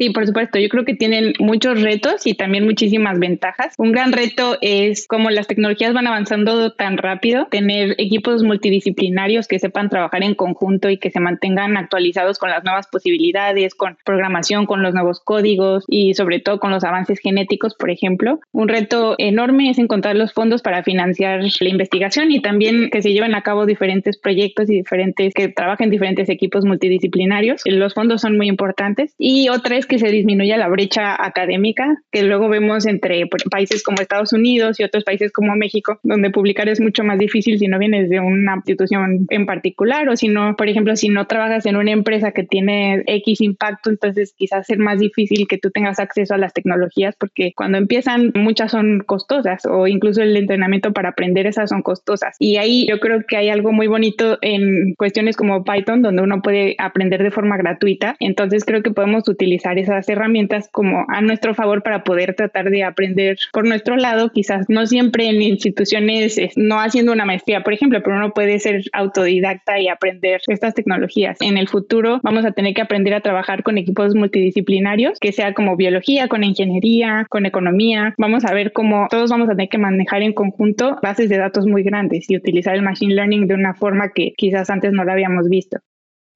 Sí, 0.00 0.08
por 0.08 0.26
supuesto. 0.26 0.58
Yo 0.58 0.70
creo 0.70 0.86
que 0.86 0.94
tienen 0.94 1.34
muchos 1.40 1.82
retos 1.82 2.26
y 2.26 2.32
también 2.32 2.64
muchísimas 2.64 3.18
ventajas. 3.18 3.74
Un 3.76 3.92
gran 3.92 4.12
reto 4.12 4.56
es 4.62 5.06
como 5.06 5.28
las 5.28 5.46
tecnologías 5.46 5.92
van 5.92 6.06
avanzando 6.06 6.72
tan 6.72 6.96
rápido, 6.96 7.48
tener 7.50 7.96
equipos 7.98 8.42
multidisciplinarios 8.42 9.46
que 9.46 9.58
sepan 9.58 9.90
trabajar 9.90 10.22
en 10.22 10.34
conjunto 10.34 10.88
y 10.88 10.96
que 10.96 11.10
se 11.10 11.20
mantengan 11.20 11.76
actualizados 11.76 12.38
con 12.38 12.48
las 12.48 12.64
nuevas 12.64 12.86
posibilidades, 12.86 13.74
con 13.74 13.98
programación, 14.02 14.64
con 14.64 14.82
los 14.82 14.94
nuevos 14.94 15.20
códigos 15.20 15.84
y 15.86 16.14
sobre 16.14 16.40
todo 16.40 16.60
con 16.60 16.70
los 16.70 16.82
avances 16.82 17.18
genéticos, 17.18 17.74
por 17.74 17.90
ejemplo. 17.90 18.40
Un 18.52 18.68
reto 18.68 19.16
enorme 19.18 19.68
es 19.68 19.78
encontrar 19.78 20.16
los 20.16 20.32
fondos 20.32 20.62
para 20.62 20.82
financiar 20.82 21.42
la 21.42 21.68
investigación 21.68 22.32
y 22.32 22.40
también 22.40 22.88
que 22.88 23.02
se 23.02 23.12
lleven 23.12 23.34
a 23.34 23.42
cabo 23.42 23.66
diferentes 23.66 24.16
proyectos 24.16 24.70
y 24.70 24.76
diferentes 24.76 25.34
que 25.34 25.48
trabajen 25.48 25.90
diferentes 25.90 26.30
equipos 26.30 26.64
multidisciplinarios. 26.64 27.60
Los 27.66 27.92
fondos 27.92 28.22
son 28.22 28.38
muy 28.38 28.48
importantes 28.48 29.14
y 29.18 29.50
otra 29.50 29.76
es 29.76 29.89
que 29.90 29.98
se 29.98 30.08
disminuya 30.08 30.56
la 30.56 30.68
brecha 30.68 31.22
académica 31.22 32.00
que 32.12 32.22
luego 32.22 32.48
vemos 32.48 32.86
entre 32.86 33.26
países 33.50 33.82
como 33.82 34.00
Estados 34.00 34.32
Unidos 34.32 34.78
y 34.78 34.84
otros 34.84 35.02
países 35.02 35.32
como 35.32 35.56
México, 35.56 35.98
donde 36.04 36.30
publicar 36.30 36.68
es 36.68 36.80
mucho 36.80 37.02
más 37.02 37.18
difícil 37.18 37.58
si 37.58 37.66
no 37.66 37.78
vienes 37.78 38.08
de 38.08 38.20
una 38.20 38.54
institución 38.54 39.26
en 39.30 39.46
particular 39.46 40.08
o 40.08 40.16
si 40.16 40.28
no, 40.28 40.54
por 40.56 40.68
ejemplo, 40.68 40.94
si 40.94 41.08
no 41.08 41.26
trabajas 41.26 41.66
en 41.66 41.74
una 41.74 41.90
empresa 41.90 42.30
que 42.30 42.44
tiene 42.44 43.02
X 43.06 43.40
impacto, 43.40 43.90
entonces 43.90 44.32
quizás 44.36 44.70
es 44.70 44.78
más 44.78 45.00
difícil 45.00 45.48
que 45.48 45.58
tú 45.58 45.70
tengas 45.70 45.98
acceso 45.98 46.34
a 46.34 46.38
las 46.38 46.54
tecnologías 46.54 47.16
porque 47.18 47.52
cuando 47.54 47.78
empiezan 47.78 48.32
muchas 48.36 48.70
son 48.70 49.00
costosas 49.00 49.66
o 49.66 49.88
incluso 49.88 50.22
el 50.22 50.36
entrenamiento 50.36 50.92
para 50.92 51.10
aprender 51.10 51.48
esas 51.48 51.70
son 51.70 51.82
costosas. 51.82 52.36
Y 52.38 52.58
ahí 52.58 52.86
yo 52.88 53.00
creo 53.00 53.24
que 53.26 53.36
hay 53.36 53.48
algo 53.48 53.72
muy 53.72 53.88
bonito 53.88 54.38
en 54.40 54.94
cuestiones 54.94 55.36
como 55.36 55.64
Python 55.64 56.02
donde 56.02 56.22
uno 56.22 56.42
puede 56.42 56.76
aprender 56.78 57.24
de 57.24 57.32
forma 57.32 57.56
gratuita. 57.56 58.14
Entonces 58.20 58.64
creo 58.64 58.82
que 58.82 58.92
podemos 58.92 59.28
utilizar 59.28 59.79
esas 59.80 60.08
herramientas 60.08 60.68
como 60.70 61.04
a 61.08 61.20
nuestro 61.20 61.54
favor 61.54 61.82
para 61.82 62.04
poder 62.04 62.34
tratar 62.34 62.70
de 62.70 62.84
aprender 62.84 63.38
por 63.52 63.66
nuestro 63.66 63.96
lado, 63.96 64.30
quizás 64.30 64.66
no 64.68 64.86
siempre 64.86 65.28
en 65.28 65.42
instituciones, 65.42 66.38
no 66.56 66.80
haciendo 66.80 67.12
una 67.12 67.24
maestría, 67.24 67.62
por 67.62 67.72
ejemplo, 67.72 68.02
pero 68.02 68.16
uno 68.16 68.32
puede 68.32 68.58
ser 68.58 68.82
autodidacta 68.92 69.80
y 69.80 69.88
aprender 69.88 70.40
estas 70.46 70.74
tecnologías. 70.74 71.38
En 71.40 71.56
el 71.56 71.68
futuro 71.68 72.20
vamos 72.22 72.44
a 72.44 72.52
tener 72.52 72.74
que 72.74 72.82
aprender 72.82 73.14
a 73.14 73.20
trabajar 73.20 73.62
con 73.62 73.78
equipos 73.78 74.14
multidisciplinarios, 74.14 75.18
que 75.20 75.32
sea 75.32 75.54
como 75.54 75.76
biología, 75.76 76.28
con 76.28 76.44
ingeniería, 76.44 77.26
con 77.28 77.46
economía. 77.46 78.14
Vamos 78.18 78.44
a 78.44 78.52
ver 78.52 78.72
cómo 78.72 79.08
todos 79.10 79.30
vamos 79.30 79.48
a 79.48 79.52
tener 79.52 79.68
que 79.68 79.78
manejar 79.78 80.22
en 80.22 80.32
conjunto 80.32 80.98
bases 81.02 81.28
de 81.28 81.38
datos 81.38 81.66
muy 81.66 81.82
grandes 81.82 82.28
y 82.30 82.36
utilizar 82.36 82.74
el 82.74 82.82
machine 82.82 83.14
learning 83.14 83.46
de 83.46 83.54
una 83.54 83.74
forma 83.74 84.10
que 84.14 84.32
quizás 84.36 84.70
antes 84.70 84.92
no 84.92 85.04
lo 85.04 85.12
habíamos 85.12 85.48
visto. 85.48 85.78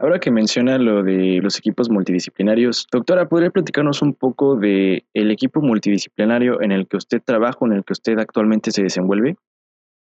Ahora 0.05 0.19
que 0.19 0.31
menciona 0.31 0.77
lo 0.77 1.03
de 1.03 1.41
los 1.43 1.57
equipos 1.57 1.89
multidisciplinarios, 1.89 2.87
doctora, 2.93 3.27
¿podría 3.27 3.49
platicarnos 3.49 4.03
un 4.03 4.13
poco 4.13 4.55
de 4.55 5.03
el 5.15 5.31
equipo 5.31 5.63
multidisciplinario 5.63 6.61
en 6.61 6.73
el 6.73 6.87
que 6.87 6.99
usted 6.99 7.23
trabaja, 7.25 7.57
en 7.63 7.73
el 7.73 7.85
que 7.85 7.95
usted 7.95 8.19
actualmente 8.19 8.71
se 8.71 8.83
desenvuelve? 8.83 9.37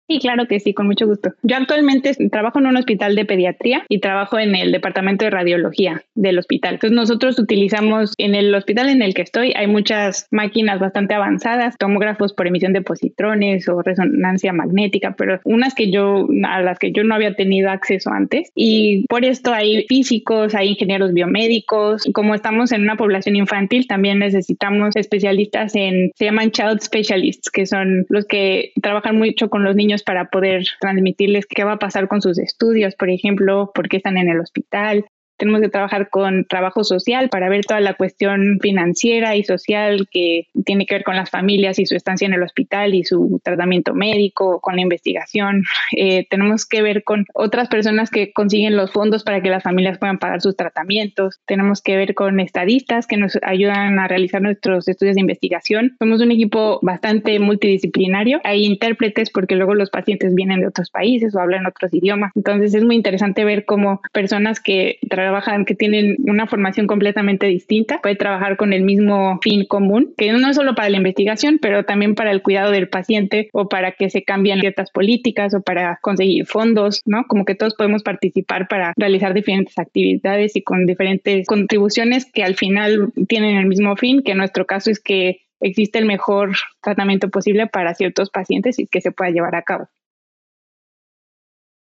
Sí, 0.08 0.20
claro 0.20 0.48
que 0.48 0.60
sí, 0.60 0.74
con 0.74 0.86
mucho 0.86 1.08
gusto. 1.08 1.34
Yo 1.42 1.58
actualmente 1.58 2.14
trabajo 2.30 2.60
en 2.60 2.68
un 2.68 2.78
hospital 2.78 3.16
de 3.16 3.26
pediatría 3.26 3.84
y 3.90 4.00
trabajo 4.00 4.38
en 4.38 4.56
el 4.56 4.72
departamento 4.72 5.26
de 5.26 5.32
radiología 5.32 6.04
del 6.14 6.38
hospital. 6.38 6.76
Entonces 6.76 6.96
nosotros 6.96 7.40
utilizamos 7.40 8.14
en 8.20 8.36
el 8.36 8.54
hospital 8.54 8.90
en 8.90 9.02
el 9.02 9.16
que 9.16 9.24
estoy 9.24 9.54
hay 9.56 9.66
muchas 9.66 10.28
máquinas 10.30 10.80
bastante 10.80 11.16
avanzadas, 11.16 11.76
tomógrafos 11.80 12.34
por 12.34 12.46
emisión 12.46 12.74
de 12.74 12.84
positrones 12.84 13.68
o 13.68 13.82
resonancia 13.82 14.54
magnética, 14.54 15.16
pero 15.18 15.40
unas 15.44 15.74
que 15.74 15.90
yo 15.90 16.28
a 16.48 16.62
las 16.62 16.78
que 16.78 16.92
yo 16.92 17.04
no 17.04 17.16
había 17.16 17.36
tenido 17.36 17.72
acceso 17.72 18.12
antes 18.12 18.52
y 18.54 19.08
por 19.08 19.26
esto 19.26 19.54
hay 19.54 19.86
físicos, 19.88 20.54
hay 20.54 20.70
ingenieros 20.70 21.14
biomédicos. 21.14 22.04
Como 22.14 22.36
estamos 22.36 22.72
en 22.72 22.84
una 22.84 22.96
población 22.96 23.36
infantil, 23.36 23.88
también 23.88 24.20
necesitamos 24.20 24.96
especialistas 24.96 25.76
en 25.76 26.12
se 26.16 26.26
llaman 26.26 26.52
child 26.52 26.82
specialists, 26.82 27.50
que 27.50 27.66
son 27.66 28.06
los 28.10 28.26
que 28.26 28.72
trabajan 28.82 29.18
mucho 29.18 29.50
con 29.50 29.64
los 29.64 29.76
niños 29.76 29.95
para 30.04 30.30
poder 30.30 30.66
transmitirles 30.80 31.46
qué 31.46 31.64
va 31.64 31.74
a 31.74 31.80
pasar 31.80 32.08
con 32.08 32.22
sus 32.22 32.40
estudios, 32.40 32.96
por 32.96 33.10
ejemplo, 33.10 33.72
por 33.74 33.90
qué 33.90 33.98
están 33.98 34.18
en 34.18 34.30
el 34.30 34.40
hospital, 34.40 35.06
tenemos 35.38 35.62
que 35.62 35.70
trabajar 35.70 36.10
con 36.10 36.46
trabajo 36.46 36.84
social 36.84 37.30
para 37.30 37.50
ver 37.50 37.66
toda 37.66 37.80
la 37.80 37.94
cuestión 37.94 38.60
financiera 38.62 39.36
y 39.36 39.44
social 39.44 40.08
que 40.12 40.48
tiene 40.66 40.86
que 40.86 40.96
ver 40.96 41.04
con 41.04 41.16
las 41.16 41.30
familias 41.30 41.80
y 41.80 41.86
su 41.86 41.96
estancia 41.96 42.26
en 42.26 42.34
el 42.34 42.44
hospital 42.44 42.94
y 42.94 43.04
su 43.04 43.40
tratamiento 43.44 43.94
médico, 43.94 44.60
con 44.62 44.76
la 44.76 44.82
investigación. 44.82 45.64
Eh, 45.96 46.26
tenemos 46.30 46.66
que 46.66 46.82
ver 46.82 47.04
con 47.04 47.26
otras 47.34 47.68
personas 47.68 48.10
que 48.10 48.34
consiguen 48.34 48.76
los 48.76 48.92
fondos 48.92 49.24
para 49.24 49.42
que 49.42 49.50
las 49.50 49.64
familias 49.64 49.98
puedan 49.98 50.20
pagar 50.20 50.42
sus 50.42 50.56
tratamientos. 50.56 51.40
Tenemos 51.46 51.82
que 51.82 51.98
ver 51.98 52.16
con 52.16 52.40
estadistas 52.40 53.08
que 53.08 53.18
nos 53.18 53.38
ayudan 53.42 54.00
a 54.00 54.08
realizar 54.08 54.42
nuestros 54.42 54.88
estudios 54.88 55.16
de 55.16 55.22
investigación. 55.22 55.96
Somos 56.00 56.22
un 56.22 56.32
equipo 56.32 56.80
bastante 56.82 57.40
multidisciplinario. 57.40 58.40
Hay 58.44 58.66
intérpretes 58.66 59.30
porque 59.30 59.56
luego 59.56 59.76
los 59.76 59.90
pacientes 59.90 60.34
vienen 60.34 60.62
de 60.62 60.68
otros 60.68 60.90
países 60.90 61.36
o 61.36 61.40
hablan 61.40 61.66
otros 61.66 61.94
idiomas. 61.94 62.32
Entonces 62.36 62.74
es 62.74 62.84
muy 62.84 62.96
interesante 62.96 63.44
ver 63.44 63.66
cómo 63.66 64.02
personas 64.12 64.60
que 64.60 64.98
trabajan, 65.26 65.66
que 65.66 65.74
tienen 65.74 66.18
una 66.20 66.46
formación 66.46 66.86
completamente 66.86 67.48
distinta, 67.48 68.00
puede 68.00 68.16
trabajar 68.16 68.58
con 68.58 68.74
el 68.74 68.84
mismo 68.84 69.40
fin 69.42 69.66
común, 69.66 70.14
que 70.18 70.32
no 70.32 70.48
es 70.48 70.56
solo 70.56 70.76
para 70.76 70.90
la 70.90 70.98
investigación, 70.98 71.58
pero 71.60 71.84
también 71.84 72.14
para 72.14 72.30
el 72.30 72.44
cuidado 72.44 72.70
del 72.72 72.90
paciente 72.90 73.50
o 73.52 73.68
para 73.68 73.94
que 73.94 74.12
se 74.12 74.24
cambien 74.24 74.60
ciertas 74.60 74.92
políticas 74.92 75.56
o 75.56 75.64
para 75.64 75.98
conseguir 76.02 76.46
fondos, 76.46 77.02
¿no? 77.06 77.26
Como 77.28 77.44
que 77.44 77.56
todos 77.56 77.74
podemos 77.74 78.04
participar 78.04 78.68
para 78.68 78.94
realizar 78.98 79.34
diferentes 79.34 79.80
actividades 79.80 80.56
y 80.56 80.62
con 80.62 80.86
diferentes 80.86 81.48
contribuciones 81.48 82.32
que 82.32 82.44
al 82.44 82.54
final 82.54 83.12
tienen 83.28 83.58
el 83.58 83.66
mismo 83.66 83.96
fin, 83.96 84.22
que 84.22 84.34
en 84.34 84.38
nuestro 84.38 84.66
caso 84.66 84.92
es 84.92 85.00
que 85.00 85.42
existe 85.60 85.98
el 85.98 86.06
mejor 86.06 86.52
tratamiento 86.84 87.30
posible 87.30 87.66
para 87.66 87.96
ciertos 87.96 88.30
pacientes 88.30 88.78
y 88.78 88.86
que 88.86 89.02
se 89.02 89.12
pueda 89.12 89.32
llevar 89.32 89.56
a 89.56 89.64
cabo. 89.64 89.88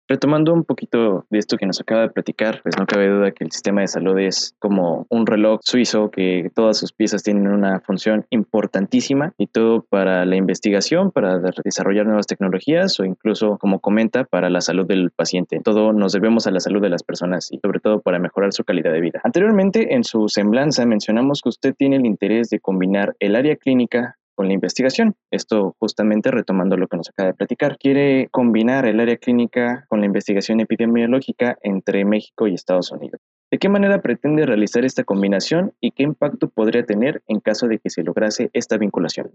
Retomando 0.09 0.55
un 0.55 0.65
poquito 0.65 1.27
de 1.29 1.39
esto 1.39 1.59
que 1.59 1.67
nos 1.67 1.81
acaba 1.81 2.01
de 2.01 2.09
platicar, 2.09 2.63
pues 2.63 2.79
no 2.79 2.87
cabe 2.87 3.09
duda 3.09 3.31
que 3.33 3.45
el 3.45 3.53
sistema 3.53 3.83
de 3.83 3.89
salud 3.89 4.19
es 4.19 4.55
como 4.59 5.07
un 5.11 5.27
reloj 5.27 5.61
suizo 5.63 6.11
que 6.11 6.51
todas 6.55 6.79
sus 6.79 6.93
piezas 6.93 7.23
tienen 7.23 7.47
una 7.47 7.81
función 7.81 8.25
importantísima 8.31 9.35
y 9.37 9.49
todo 9.49 9.83
para 9.83 10.25
la 10.25 10.37
investigación, 10.37 11.11
para 11.11 11.39
desarrollar 11.63 12.07
nuevas 12.07 12.27
tecnologías 12.27 12.99
o 13.01 13.05
incluso, 13.05 13.59
como 13.59 13.81
comenta, 13.81 14.25
para 14.25 14.49
la 14.49 14.63
salud 14.63 14.87
del 14.87 15.11
paciente. 15.11 15.61
Todo 15.63 15.93
nos 15.93 16.13
debemos 16.13 16.47
a 16.47 16.53
la 16.53 16.61
salud 16.61 16.81
de 16.81 16.89
las 16.89 17.03
personas 17.03 17.53
y 17.53 17.59
sobre 17.59 17.81
todo 17.81 18.01
para 18.01 18.19
mejorar 18.19 18.55
su 18.55 18.65
calidad 18.65 18.93
de 18.93 19.01
vida. 19.01 19.21
Anteriormente, 19.25 19.95
en 19.95 20.05
su 20.05 20.29
semblanza 20.29 20.87
mencionamos 20.87 21.43
que 21.43 21.51
usted 21.51 21.75
tiene 21.77 21.97
el 21.97 22.07
interés 22.07 22.49
de 22.49 22.61
combinar 22.61 23.15
el 23.21 23.37
área 23.37 23.57
clínica 23.57 24.17
con 24.39 24.47
la 24.47 24.55
investigación. 24.55 25.17
Esto 25.33 25.75
justamente 25.81 26.31
retomando 26.31 26.77
lo 26.77 26.87
que 26.87 26.97
nos 26.97 27.09
acaba 27.09 27.27
de 27.27 27.35
platicar. 27.35 27.77
Quiere 27.77 28.29
combinar 28.31 28.87
el 28.87 29.01
área 29.01 29.17
clínica 29.17 29.85
con 29.89 29.99
la 29.99 30.07
investigación 30.07 30.61
epidemiológica 30.61 31.59
entre 31.61 32.05
México 32.05 32.47
y 32.47 32.55
Estados 32.55 32.93
Unidos. 32.93 33.21
¿De 33.51 33.59
qué 33.59 33.69
manera 33.69 34.01
pretende 34.01 34.47
realizar 34.47 34.85
esta 34.85 35.03
combinación 35.03 35.73
y 35.81 35.91
qué 35.91 36.05
impacto 36.05 36.51
podría 36.51 36.85
tener 36.87 37.21
en 37.27 37.41
caso 37.41 37.67
de 37.67 37.81
que 37.81 37.91
se 37.91 38.05
lograse 38.05 38.49
esta 38.53 38.79
vinculación? 38.79 39.29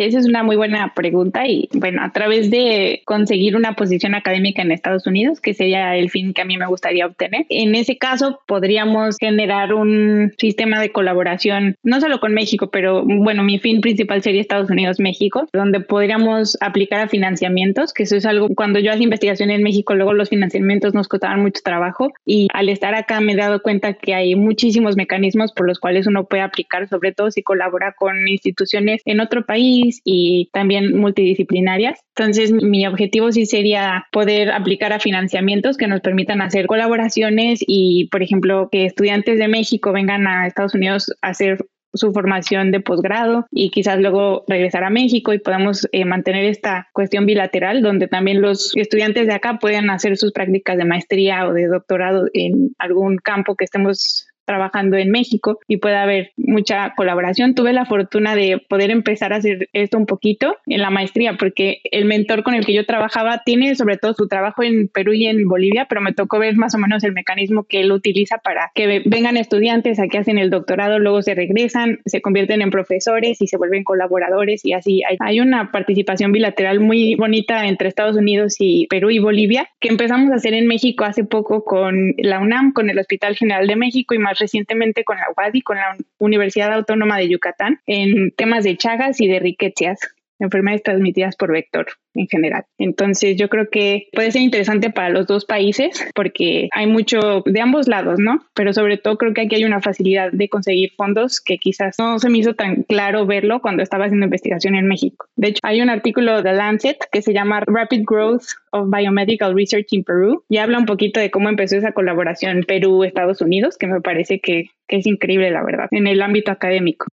Esa 0.00 0.18
es 0.18 0.26
una 0.26 0.42
muy 0.42 0.56
buena 0.56 0.94
pregunta 0.94 1.46
y 1.46 1.68
bueno, 1.74 2.02
a 2.02 2.10
través 2.10 2.50
de 2.50 3.02
conseguir 3.04 3.54
una 3.54 3.74
posición 3.74 4.14
académica 4.14 4.62
en 4.62 4.72
Estados 4.72 5.06
Unidos, 5.06 5.42
que 5.42 5.52
sería 5.52 5.94
el 5.94 6.08
fin 6.08 6.32
que 6.32 6.40
a 6.40 6.46
mí 6.46 6.56
me 6.56 6.66
gustaría 6.66 7.04
obtener, 7.04 7.44
en 7.50 7.74
ese 7.74 7.98
caso 7.98 8.40
podríamos 8.46 9.18
generar 9.18 9.74
un 9.74 10.32
sistema 10.38 10.80
de 10.80 10.90
colaboración, 10.90 11.76
no 11.82 12.00
solo 12.00 12.18
con 12.18 12.32
México, 12.32 12.70
pero 12.70 13.04
bueno, 13.04 13.42
mi 13.42 13.58
fin 13.58 13.82
principal 13.82 14.22
sería 14.22 14.40
Estados 14.40 14.70
Unidos-México, 14.70 15.46
donde 15.52 15.80
podríamos 15.80 16.56
aplicar 16.62 17.00
a 17.00 17.08
financiamientos, 17.08 17.92
que 17.92 18.04
eso 18.04 18.16
es 18.16 18.24
algo, 18.24 18.48
cuando 18.56 18.78
yo 18.78 18.92
hacía 18.92 19.04
investigación 19.04 19.50
en 19.50 19.62
México, 19.62 19.94
luego 19.94 20.14
los 20.14 20.30
financiamientos 20.30 20.94
nos 20.94 21.08
costaban 21.08 21.42
mucho 21.42 21.60
trabajo 21.62 22.10
y 22.24 22.48
al 22.54 22.70
estar 22.70 22.94
acá 22.94 23.20
me 23.20 23.32
he 23.32 23.36
dado 23.36 23.60
cuenta 23.60 23.92
que 23.92 24.14
hay 24.14 24.34
muchísimos 24.34 24.96
mecanismos 24.96 25.52
por 25.52 25.66
los 25.66 25.78
cuales 25.78 26.06
uno 26.06 26.24
puede 26.24 26.42
aplicar, 26.42 26.88
sobre 26.88 27.12
todo 27.12 27.30
si 27.30 27.42
colabora 27.42 27.92
con 27.92 28.26
instituciones 28.26 29.02
en 29.04 29.20
otro 29.20 29.44
país 29.44 29.89
y 30.04 30.50
también 30.52 30.96
multidisciplinarias. 30.96 32.00
Entonces, 32.16 32.52
mi 32.52 32.86
objetivo 32.86 33.32
sí 33.32 33.46
sería 33.46 34.06
poder 34.12 34.50
aplicar 34.50 34.92
a 34.92 35.00
financiamientos 35.00 35.76
que 35.76 35.88
nos 35.88 36.00
permitan 36.00 36.42
hacer 36.42 36.66
colaboraciones 36.66 37.60
y, 37.66 38.08
por 38.10 38.22
ejemplo, 38.22 38.68
que 38.70 38.86
estudiantes 38.86 39.38
de 39.38 39.48
México 39.48 39.92
vengan 39.92 40.26
a 40.26 40.46
Estados 40.46 40.74
Unidos 40.74 41.12
a 41.22 41.28
hacer 41.28 41.58
su 41.94 42.12
formación 42.12 42.70
de 42.70 42.80
posgrado 42.80 43.46
y 43.50 43.70
quizás 43.70 43.98
luego 43.98 44.44
regresar 44.46 44.84
a 44.84 44.90
México 44.90 45.32
y 45.32 45.38
podamos 45.38 45.88
eh, 45.92 46.04
mantener 46.04 46.44
esta 46.44 46.88
cuestión 46.92 47.26
bilateral 47.26 47.82
donde 47.82 48.08
también 48.08 48.40
los 48.40 48.72
estudiantes 48.76 49.26
de 49.26 49.34
acá 49.34 49.58
puedan 49.60 49.90
hacer 49.90 50.16
sus 50.16 50.32
prácticas 50.32 50.76
de 50.76 50.84
maestría 50.84 51.48
o 51.48 51.52
de 51.52 51.66
doctorado 51.66 52.26
en 52.32 52.74
algún 52.78 53.16
campo 53.16 53.56
que 53.56 53.64
estemos 53.64 54.29
trabajando 54.50 54.96
en 54.96 55.12
México 55.12 55.60
y 55.68 55.76
puede 55.76 55.94
haber 55.94 56.32
mucha 56.36 56.92
colaboración. 56.96 57.54
Tuve 57.54 57.72
la 57.72 57.84
fortuna 57.84 58.34
de 58.34 58.60
poder 58.68 58.90
empezar 58.90 59.32
a 59.32 59.36
hacer 59.36 59.68
esto 59.72 59.96
un 59.96 60.06
poquito 60.06 60.56
en 60.66 60.80
la 60.80 60.90
maestría 60.90 61.36
porque 61.38 61.82
el 61.84 62.04
mentor 62.04 62.42
con 62.42 62.54
el 62.54 62.66
que 62.66 62.74
yo 62.74 62.84
trabajaba 62.84 63.42
tiene 63.44 63.76
sobre 63.76 63.96
todo 63.96 64.12
su 64.14 64.26
trabajo 64.26 64.64
en 64.64 64.88
Perú 64.88 65.12
y 65.12 65.26
en 65.26 65.46
Bolivia, 65.46 65.86
pero 65.88 66.00
me 66.00 66.12
tocó 66.12 66.40
ver 66.40 66.56
más 66.56 66.74
o 66.74 66.78
menos 66.78 67.04
el 67.04 67.12
mecanismo 67.12 67.62
que 67.62 67.82
él 67.82 67.92
utiliza 67.92 68.38
para 68.38 68.72
que 68.74 69.02
vengan 69.06 69.36
estudiantes, 69.36 70.00
aquí 70.00 70.16
hacen 70.16 70.36
el 70.38 70.50
doctorado, 70.50 70.98
luego 70.98 71.22
se 71.22 71.36
regresan, 71.36 72.00
se 72.04 72.20
convierten 72.20 72.60
en 72.60 72.70
profesores 72.70 73.40
y 73.40 73.46
se 73.46 73.56
vuelven 73.56 73.84
colaboradores 73.84 74.64
y 74.64 74.72
así 74.72 75.02
hay 75.20 75.40
una 75.40 75.70
participación 75.70 76.32
bilateral 76.32 76.80
muy 76.80 77.14
bonita 77.14 77.68
entre 77.68 77.88
Estados 77.88 78.16
Unidos 78.16 78.56
y 78.58 78.88
Perú 78.88 79.10
y 79.10 79.20
Bolivia 79.20 79.68
que 79.78 79.90
empezamos 79.90 80.32
a 80.32 80.36
hacer 80.36 80.54
en 80.54 80.66
México 80.66 81.04
hace 81.04 81.22
poco 81.22 81.64
con 81.64 82.14
la 82.18 82.40
UNAM, 82.40 82.72
con 82.72 82.90
el 82.90 82.98
Hospital 82.98 83.36
General 83.36 83.66
de 83.68 83.76
México 83.76 84.12
y 84.14 84.18
más 84.18 84.39
recientemente 84.40 85.04
con 85.04 85.18
la 85.18 85.26
UADI, 85.36 85.62
con 85.62 85.76
la 85.76 85.96
Universidad 86.18 86.72
Autónoma 86.72 87.18
de 87.18 87.28
Yucatán, 87.28 87.80
en 87.86 88.32
temas 88.32 88.64
de 88.64 88.76
chagas 88.76 89.20
y 89.20 89.28
de 89.28 89.38
riquezas 89.38 90.00
enfermedades 90.40 90.82
transmitidas 90.82 91.36
por 91.36 91.52
vector 91.52 91.86
en 92.14 92.26
general. 92.26 92.64
Entonces 92.78 93.36
yo 93.36 93.48
creo 93.48 93.68
que 93.70 94.08
puede 94.12 94.32
ser 94.32 94.42
interesante 94.42 94.90
para 94.90 95.10
los 95.10 95.26
dos 95.26 95.44
países 95.44 96.06
porque 96.14 96.68
hay 96.72 96.86
mucho 96.86 97.42
de 97.44 97.60
ambos 97.60 97.88
lados, 97.88 98.18
¿no? 98.18 98.40
Pero 98.54 98.72
sobre 98.72 98.98
todo 98.98 99.16
creo 99.16 99.34
que 99.34 99.42
aquí 99.42 99.56
hay 99.56 99.64
una 99.64 99.80
facilidad 99.80 100.32
de 100.32 100.48
conseguir 100.48 100.90
fondos 100.96 101.40
que 101.40 101.58
quizás 101.58 101.96
no 101.98 102.18
se 102.18 102.30
me 102.30 102.38
hizo 102.38 102.54
tan 102.54 102.82
claro 102.82 103.26
verlo 103.26 103.60
cuando 103.60 103.82
estaba 103.82 104.06
haciendo 104.06 104.26
investigación 104.26 104.74
en 104.74 104.86
México. 104.86 105.26
De 105.36 105.48
hecho, 105.48 105.60
hay 105.62 105.80
un 105.80 105.90
artículo 105.90 106.42
de 106.42 106.52
Lancet 106.52 106.98
que 107.12 107.22
se 107.22 107.32
llama 107.32 107.62
Rapid 107.66 108.02
Growth 108.04 108.44
of 108.72 108.88
Biomedical 108.90 109.54
Research 109.54 109.92
in 109.92 110.04
Peru 110.04 110.44
y 110.48 110.58
habla 110.58 110.78
un 110.78 110.86
poquito 110.86 111.20
de 111.20 111.30
cómo 111.30 111.48
empezó 111.48 111.76
esa 111.76 111.92
colaboración 111.92 112.64
Perú-Estados 112.66 113.40
Unidos, 113.40 113.76
que 113.78 113.86
me 113.86 114.00
parece 114.00 114.40
que, 114.40 114.70
que 114.88 114.96
es 114.96 115.06
increíble, 115.06 115.50
la 115.50 115.62
verdad, 115.64 115.88
en 115.90 116.06
el 116.06 116.22
ámbito 116.22 116.50
académico. 116.50 117.06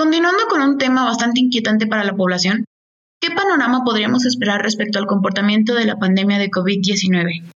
Continuando 0.00 0.46
con 0.48 0.62
un 0.62 0.78
tema 0.78 1.04
bastante 1.04 1.40
inquietante 1.40 1.86
para 1.86 2.04
la 2.04 2.16
población, 2.16 2.64
¿qué 3.20 3.34
panorama 3.34 3.84
podríamos 3.84 4.24
esperar 4.24 4.62
respecto 4.62 4.98
al 4.98 5.04
comportamiento 5.04 5.74
de 5.74 5.84
la 5.84 5.98
pandemia 5.98 6.38
de 6.38 6.50
COVID-19? 6.50 7.52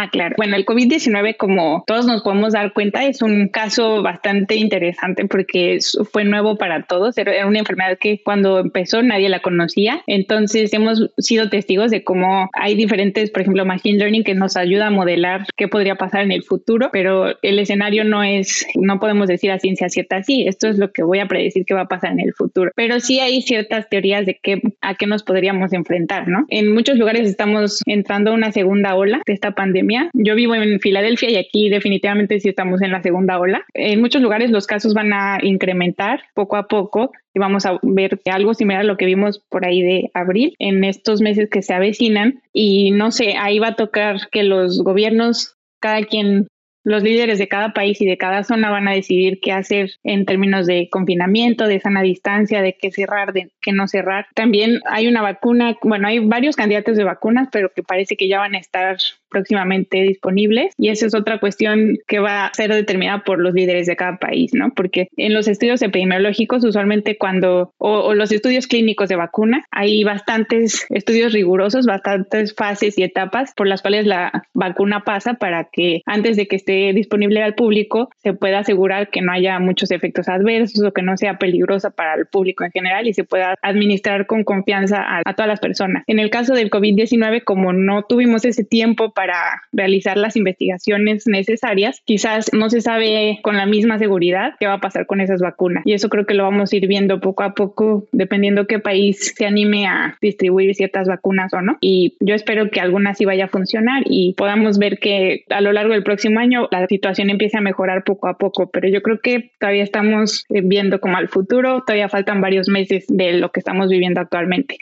Ah, 0.00 0.08
claro. 0.10 0.36
Bueno, 0.36 0.54
el 0.54 0.64
COVID-19, 0.64 1.36
como 1.36 1.82
todos 1.84 2.06
nos 2.06 2.22
podemos 2.22 2.52
dar 2.52 2.72
cuenta, 2.72 3.04
es 3.04 3.20
un 3.20 3.48
caso 3.48 4.00
bastante 4.00 4.54
interesante 4.54 5.26
porque 5.26 5.78
fue 6.12 6.22
nuevo 6.22 6.56
para 6.56 6.84
todos. 6.84 7.18
Era 7.18 7.44
una 7.48 7.58
enfermedad 7.58 7.98
que 7.98 8.22
cuando 8.22 8.60
empezó 8.60 9.02
nadie 9.02 9.28
la 9.28 9.40
conocía. 9.40 10.02
Entonces 10.06 10.72
hemos 10.72 11.10
sido 11.18 11.50
testigos 11.50 11.90
de 11.90 12.04
cómo 12.04 12.48
hay 12.52 12.76
diferentes, 12.76 13.32
por 13.32 13.42
ejemplo, 13.42 13.64
Machine 13.64 13.98
Learning 13.98 14.22
que 14.22 14.36
nos 14.36 14.56
ayuda 14.56 14.86
a 14.86 14.90
modelar 14.90 15.46
qué 15.56 15.66
podría 15.66 15.96
pasar 15.96 16.22
en 16.22 16.30
el 16.30 16.44
futuro, 16.44 16.90
pero 16.92 17.34
el 17.42 17.58
escenario 17.58 18.04
no 18.04 18.22
es, 18.22 18.68
no 18.76 19.00
podemos 19.00 19.26
decir 19.26 19.50
a 19.50 19.58
ciencia 19.58 19.88
cierta, 19.88 20.18
así. 20.18 20.46
esto 20.46 20.68
es 20.68 20.78
lo 20.78 20.92
que 20.92 21.02
voy 21.02 21.18
a 21.18 21.26
predecir 21.26 21.64
que 21.64 21.74
va 21.74 21.82
a 21.82 21.88
pasar 21.88 22.12
en 22.12 22.20
el 22.20 22.34
futuro. 22.34 22.70
Pero 22.76 23.00
sí 23.00 23.18
hay 23.18 23.42
ciertas 23.42 23.88
teorías 23.88 24.26
de 24.26 24.38
qué, 24.40 24.62
a 24.80 24.94
qué 24.94 25.08
nos 25.08 25.24
podríamos 25.24 25.72
enfrentar, 25.72 26.28
¿no? 26.28 26.46
En 26.50 26.72
muchos 26.72 26.96
lugares 26.98 27.28
estamos 27.28 27.82
entrando 27.86 28.30
a 28.30 28.34
una 28.34 28.52
segunda 28.52 28.94
ola 28.94 29.22
de 29.26 29.32
esta 29.32 29.50
pandemia. 29.56 29.87
Yo 30.12 30.34
vivo 30.34 30.54
en 30.54 30.80
Filadelfia 30.80 31.30
y 31.30 31.36
aquí 31.36 31.68
definitivamente 31.68 32.40
sí 32.40 32.48
estamos 32.48 32.82
en 32.82 32.92
la 32.92 33.02
segunda 33.02 33.38
ola. 33.38 33.64
En 33.74 34.00
muchos 34.00 34.22
lugares 34.22 34.50
los 34.50 34.66
casos 34.66 34.94
van 34.94 35.12
a 35.12 35.38
incrementar 35.42 36.22
poco 36.34 36.56
a 36.56 36.68
poco 36.68 37.12
y 37.34 37.38
vamos 37.38 37.66
a 37.66 37.78
ver 37.82 38.20
algo 38.30 38.54
similar 38.54 38.82
a 38.82 38.84
lo 38.84 38.96
que 38.96 39.06
vimos 39.06 39.42
por 39.48 39.66
ahí 39.66 39.82
de 39.82 40.10
abril 40.14 40.54
en 40.58 40.84
estos 40.84 41.20
meses 41.20 41.48
que 41.50 41.62
se 41.62 41.74
avecinan 41.74 42.42
y 42.52 42.90
no 42.90 43.10
sé, 43.10 43.36
ahí 43.38 43.58
va 43.58 43.68
a 43.68 43.76
tocar 43.76 44.28
que 44.30 44.42
los 44.42 44.82
gobiernos 44.82 45.56
cada 45.80 46.02
quien 46.02 46.48
los 46.88 47.02
líderes 47.02 47.38
de 47.38 47.48
cada 47.48 47.74
país 47.74 48.00
y 48.00 48.06
de 48.06 48.16
cada 48.16 48.44
zona 48.44 48.70
van 48.70 48.88
a 48.88 48.92
decidir 48.92 49.40
qué 49.42 49.52
hacer 49.52 49.90
en 50.04 50.24
términos 50.24 50.66
de 50.66 50.88
confinamiento, 50.90 51.66
de 51.66 51.80
sana 51.80 52.00
distancia, 52.00 52.62
de 52.62 52.78
qué 52.80 52.90
cerrar, 52.90 53.34
de 53.34 53.50
qué 53.60 53.72
no 53.72 53.86
cerrar. 53.88 54.26
También 54.34 54.80
hay 54.86 55.06
una 55.06 55.20
vacuna, 55.20 55.76
bueno, 55.82 56.08
hay 56.08 56.18
varios 56.20 56.56
candidatos 56.56 56.96
de 56.96 57.04
vacunas, 57.04 57.48
pero 57.52 57.70
que 57.74 57.82
parece 57.82 58.16
que 58.16 58.26
ya 58.26 58.38
van 58.38 58.54
a 58.54 58.58
estar 58.58 58.96
próximamente 59.28 60.02
disponibles 60.02 60.74
y 60.78 60.88
esa 60.88 61.06
es 61.06 61.14
otra 61.14 61.38
cuestión 61.38 61.98
que 62.06 62.18
va 62.18 62.46
a 62.46 62.54
ser 62.54 62.72
determinada 62.72 63.24
por 63.24 63.40
los 63.40 63.54
líderes 63.54 63.86
de 63.86 63.96
cada 63.96 64.18
país, 64.18 64.52
¿no? 64.54 64.72
Porque 64.74 65.08
en 65.16 65.34
los 65.34 65.48
estudios 65.48 65.82
epidemiológicos 65.82 66.64
usualmente 66.64 67.18
cuando 67.18 67.72
o, 67.78 68.14
los 68.14 68.32
estudios 68.32 68.66
clínicos 68.66 69.08
de 69.08 69.16
vacuna 69.16 69.64
hay 69.70 70.04
bastantes 70.04 70.86
estudios 70.90 71.32
rigurosos, 71.32 71.86
bastantes 71.86 72.54
fases 72.54 72.98
y 72.98 73.02
etapas 73.02 73.52
por 73.54 73.66
las 73.66 73.82
cuales 73.82 74.06
la 74.06 74.44
vacuna 74.54 75.04
pasa 75.04 75.34
para 75.34 75.64
que 75.64 76.02
antes 76.06 76.36
de 76.36 76.46
que 76.46 76.56
esté 76.56 76.92
disponible 76.92 77.42
al 77.42 77.54
público, 77.54 78.10
se 78.18 78.32
pueda 78.32 78.60
asegurar 78.60 79.10
que 79.10 79.22
no 79.22 79.32
haya 79.32 79.58
muchos 79.58 79.90
efectos 79.90 80.28
adversos 80.28 80.82
o 80.84 80.92
que 80.92 81.02
no 81.02 81.16
sea 81.16 81.38
peligrosa 81.38 81.90
para 81.90 82.14
el 82.14 82.26
público 82.26 82.64
en 82.64 82.70
general 82.70 83.06
y 83.06 83.14
se 83.14 83.24
pueda 83.24 83.54
administrar 83.62 84.26
con 84.26 84.44
confianza 84.44 85.02
a, 85.02 85.22
a 85.24 85.34
todas 85.34 85.48
las 85.48 85.60
personas. 85.60 86.04
En 86.06 86.18
el 86.18 86.30
caso 86.30 86.54
del 86.54 86.70
COVID-19, 86.70 87.44
como 87.44 87.72
no 87.72 88.02
tuvimos 88.02 88.44
ese 88.44 88.64
tiempo 88.64 89.12
para 89.18 89.64
realizar 89.72 90.16
las 90.16 90.36
investigaciones 90.36 91.26
necesarias, 91.26 92.00
quizás 92.04 92.52
no 92.52 92.70
se 92.70 92.80
sabe 92.80 93.40
con 93.42 93.56
la 93.56 93.66
misma 93.66 93.98
seguridad 93.98 94.54
qué 94.60 94.68
va 94.68 94.74
a 94.74 94.80
pasar 94.80 95.06
con 95.06 95.20
esas 95.20 95.40
vacunas. 95.40 95.82
Y 95.84 95.92
eso 95.92 96.08
creo 96.08 96.24
que 96.24 96.34
lo 96.34 96.44
vamos 96.44 96.72
a 96.72 96.76
ir 96.76 96.86
viendo 96.86 97.18
poco 97.18 97.42
a 97.42 97.52
poco, 97.52 98.06
dependiendo 98.12 98.68
qué 98.68 98.78
país 98.78 99.34
se 99.36 99.44
anime 99.44 99.88
a 99.88 100.16
distribuir 100.22 100.72
ciertas 100.76 101.08
vacunas 101.08 101.52
o 101.52 101.62
no. 101.62 101.78
Y 101.80 102.16
yo 102.20 102.36
espero 102.36 102.70
que 102.70 102.78
alguna 102.80 103.12
sí 103.16 103.24
vaya 103.24 103.46
a 103.46 103.48
funcionar 103.48 104.04
y 104.06 104.34
podamos 104.34 104.78
ver 104.78 105.00
que 105.00 105.42
a 105.50 105.62
lo 105.62 105.72
largo 105.72 105.94
del 105.94 106.04
próximo 106.04 106.38
año 106.38 106.68
la 106.70 106.86
situación 106.86 107.28
empiece 107.28 107.58
a 107.58 107.60
mejorar 107.60 108.04
poco 108.04 108.28
a 108.28 108.38
poco, 108.38 108.70
pero 108.70 108.88
yo 108.88 109.02
creo 109.02 109.18
que 109.20 109.50
todavía 109.58 109.82
estamos 109.82 110.44
eh, 110.50 110.60
viendo 110.62 111.00
como 111.00 111.16
al 111.16 111.26
futuro, 111.26 111.82
todavía 111.84 112.08
faltan 112.08 112.40
varios 112.40 112.68
meses 112.68 113.06
de 113.08 113.32
lo 113.32 113.50
que 113.50 113.58
estamos 113.58 113.88
viviendo 113.88 114.20
actualmente. 114.20 114.76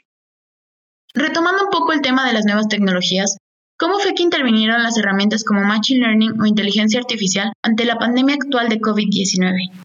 Retomando 1.15 1.65
un 1.65 1.71
poco 1.71 1.95
el 1.95 2.03
tema 2.03 2.27
de 2.27 2.35
las 2.35 2.45
nuevas 2.45 2.69
tecnologías, 2.69 3.39
¿cómo 3.79 3.99
fue 3.99 4.15
que 4.15 4.23
intervinieron 4.23 4.83
las 4.83 4.99
herramientas 4.99 5.45
como 5.45 5.63
Machine 5.63 6.07
Learning 6.07 6.41
o 6.41 6.47
inteligencia 6.47 7.01
artificial 7.01 7.53
ante 7.63 7.85
la 7.85 7.99
pandemia 7.99 8.35
actual 8.35 8.69
de 8.69 8.81
COVID-19? 8.81 9.85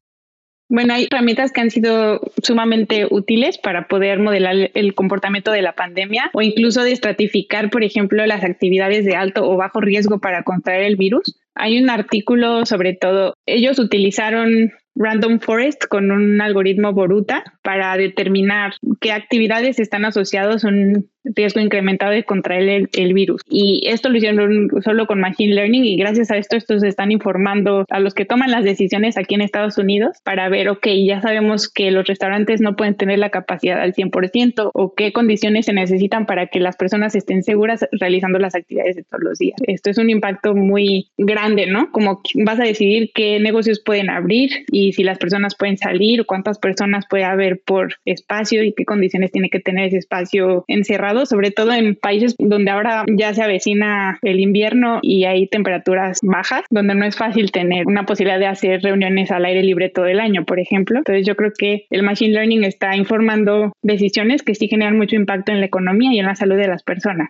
Bueno, 0.73 0.93
hay 0.93 1.07
herramientas 1.11 1.51
que 1.51 1.59
han 1.59 1.69
sido 1.69 2.21
sumamente 2.41 3.05
útiles 3.11 3.57
para 3.57 3.89
poder 3.89 4.19
modelar 4.19 4.71
el 4.73 4.95
comportamiento 4.95 5.51
de 5.51 5.61
la 5.61 5.75
pandemia 5.75 6.29
o 6.33 6.41
incluso 6.41 6.81
de 6.81 6.93
estratificar, 6.93 7.69
por 7.69 7.83
ejemplo, 7.83 8.25
las 8.25 8.45
actividades 8.45 9.03
de 9.03 9.17
alto 9.17 9.43
o 9.43 9.57
bajo 9.57 9.81
riesgo 9.81 10.19
para 10.19 10.43
contraer 10.43 10.83
el 10.83 10.95
virus. 10.95 11.35
Hay 11.55 11.81
un 11.81 11.89
artículo 11.89 12.65
sobre 12.65 12.93
todo, 12.93 13.35
ellos 13.45 13.79
utilizaron 13.79 14.71
Random 14.95 15.39
Forest 15.39 15.85
con 15.85 16.11
un 16.11 16.41
algoritmo 16.41 16.93
Boruta 16.93 17.43
para 17.63 17.95
determinar 17.97 18.73
qué 18.99 19.11
actividades 19.11 19.79
están 19.79 20.05
asociadas 20.05 20.65
a 20.65 20.67
un 20.67 21.09
riesgo 21.23 21.59
incrementado 21.59 22.11
de 22.11 22.23
contraer 22.23 22.89
el, 22.93 23.13
virus. 23.13 23.41
Y 23.49 23.81
esto 23.87 24.09
lo 24.09 24.17
hicieron 24.17 24.69
solo 24.83 25.05
con 25.05 25.19
Machine 25.19 25.53
Learning 25.53 25.85
y 25.85 25.97
gracias 25.97 26.31
a 26.31 26.37
esto 26.37 26.55
estos 26.55 26.83
están 26.83 27.11
informando 27.11 27.85
a 27.89 27.99
los 27.99 28.13
que 28.13 28.25
toman 28.25 28.51
las 28.51 28.63
decisiones 28.63 29.17
aquí 29.17 29.35
en 29.35 29.41
Estados 29.41 29.77
Unidos 29.77 30.17
para 30.23 30.49
ver, 30.49 30.69
ok, 30.69 30.87
ya 31.05 31.21
sabemos 31.21 31.69
que 31.69 31.91
los 31.91 32.07
restaurantes 32.07 32.61
no 32.61 32.75
pueden 32.75 32.95
tener 32.95 33.19
la 33.19 33.29
capacidad 33.29 33.79
al 33.81 33.93
100% 33.93 34.71
o 34.73 34.93
qué 34.95 35.13
condiciones 35.13 35.65
se 35.65 35.73
necesitan 35.73 36.25
para 36.25 36.47
que 36.47 36.59
las 36.59 36.75
personas 36.75 37.15
estén 37.15 37.43
seguras 37.43 37.85
realizando 37.91 38.39
las 38.39 38.55
actividades 38.55 38.95
de 38.95 39.03
todos 39.03 39.23
los 39.23 39.37
días. 39.37 39.59
Esto 39.67 39.89
es 39.89 39.97
un 39.97 40.09
impacto 40.09 40.55
muy 40.55 41.11
grande, 41.17 41.40
¿no? 41.49 41.91
Como 41.91 42.21
vas 42.45 42.59
a 42.59 42.63
decidir 42.63 43.11
qué 43.13 43.39
negocios 43.39 43.81
pueden 43.83 44.09
abrir 44.09 44.65
y 44.71 44.93
si 44.93 45.03
las 45.03 45.17
personas 45.17 45.55
pueden 45.55 45.77
salir, 45.77 46.25
cuántas 46.25 46.59
personas 46.59 47.05
puede 47.09 47.23
haber 47.23 47.61
por 47.65 47.95
espacio 48.05 48.63
y 48.63 48.73
qué 48.73 48.85
condiciones 48.85 49.31
tiene 49.31 49.49
que 49.49 49.59
tener 49.59 49.87
ese 49.87 49.97
espacio 49.97 50.63
encerrado, 50.67 51.25
sobre 51.25 51.51
todo 51.51 51.73
en 51.73 51.95
países 51.95 52.35
donde 52.37 52.71
ahora 52.71 53.05
ya 53.07 53.33
se 53.33 53.41
avecina 53.41 54.19
el 54.21 54.39
invierno 54.39 54.99
y 55.01 55.25
hay 55.25 55.47
temperaturas 55.47 56.19
bajas, 56.21 56.63
donde 56.69 56.95
no 56.95 57.05
es 57.05 57.15
fácil 57.15 57.51
tener 57.51 57.87
una 57.87 58.05
posibilidad 58.05 58.39
de 58.39 58.47
hacer 58.47 58.81
reuniones 58.81 59.31
al 59.31 59.45
aire 59.45 59.63
libre 59.63 59.89
todo 59.89 60.05
el 60.05 60.19
año, 60.19 60.45
por 60.45 60.59
ejemplo. 60.59 60.99
Entonces 60.99 61.25
yo 61.25 61.35
creo 61.35 61.51
que 61.57 61.85
el 61.89 62.03
Machine 62.03 62.33
Learning 62.33 62.63
está 62.63 62.95
informando 62.95 63.73
decisiones 63.81 64.43
que 64.43 64.55
sí 64.55 64.67
generan 64.67 64.97
mucho 64.97 65.15
impacto 65.15 65.51
en 65.51 65.59
la 65.59 65.65
economía 65.65 66.13
y 66.13 66.19
en 66.19 66.25
la 66.25 66.35
salud 66.35 66.57
de 66.57 66.67
las 66.67 66.83
personas. 66.83 67.29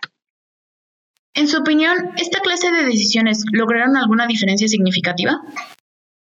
En 1.34 1.48
su 1.48 1.58
opinión, 1.58 1.96
¿esta 2.18 2.40
clase 2.40 2.70
de 2.70 2.84
decisiones 2.84 3.42
lograron 3.52 3.96
alguna 3.96 4.26
diferencia 4.26 4.68
significativa? 4.68 5.40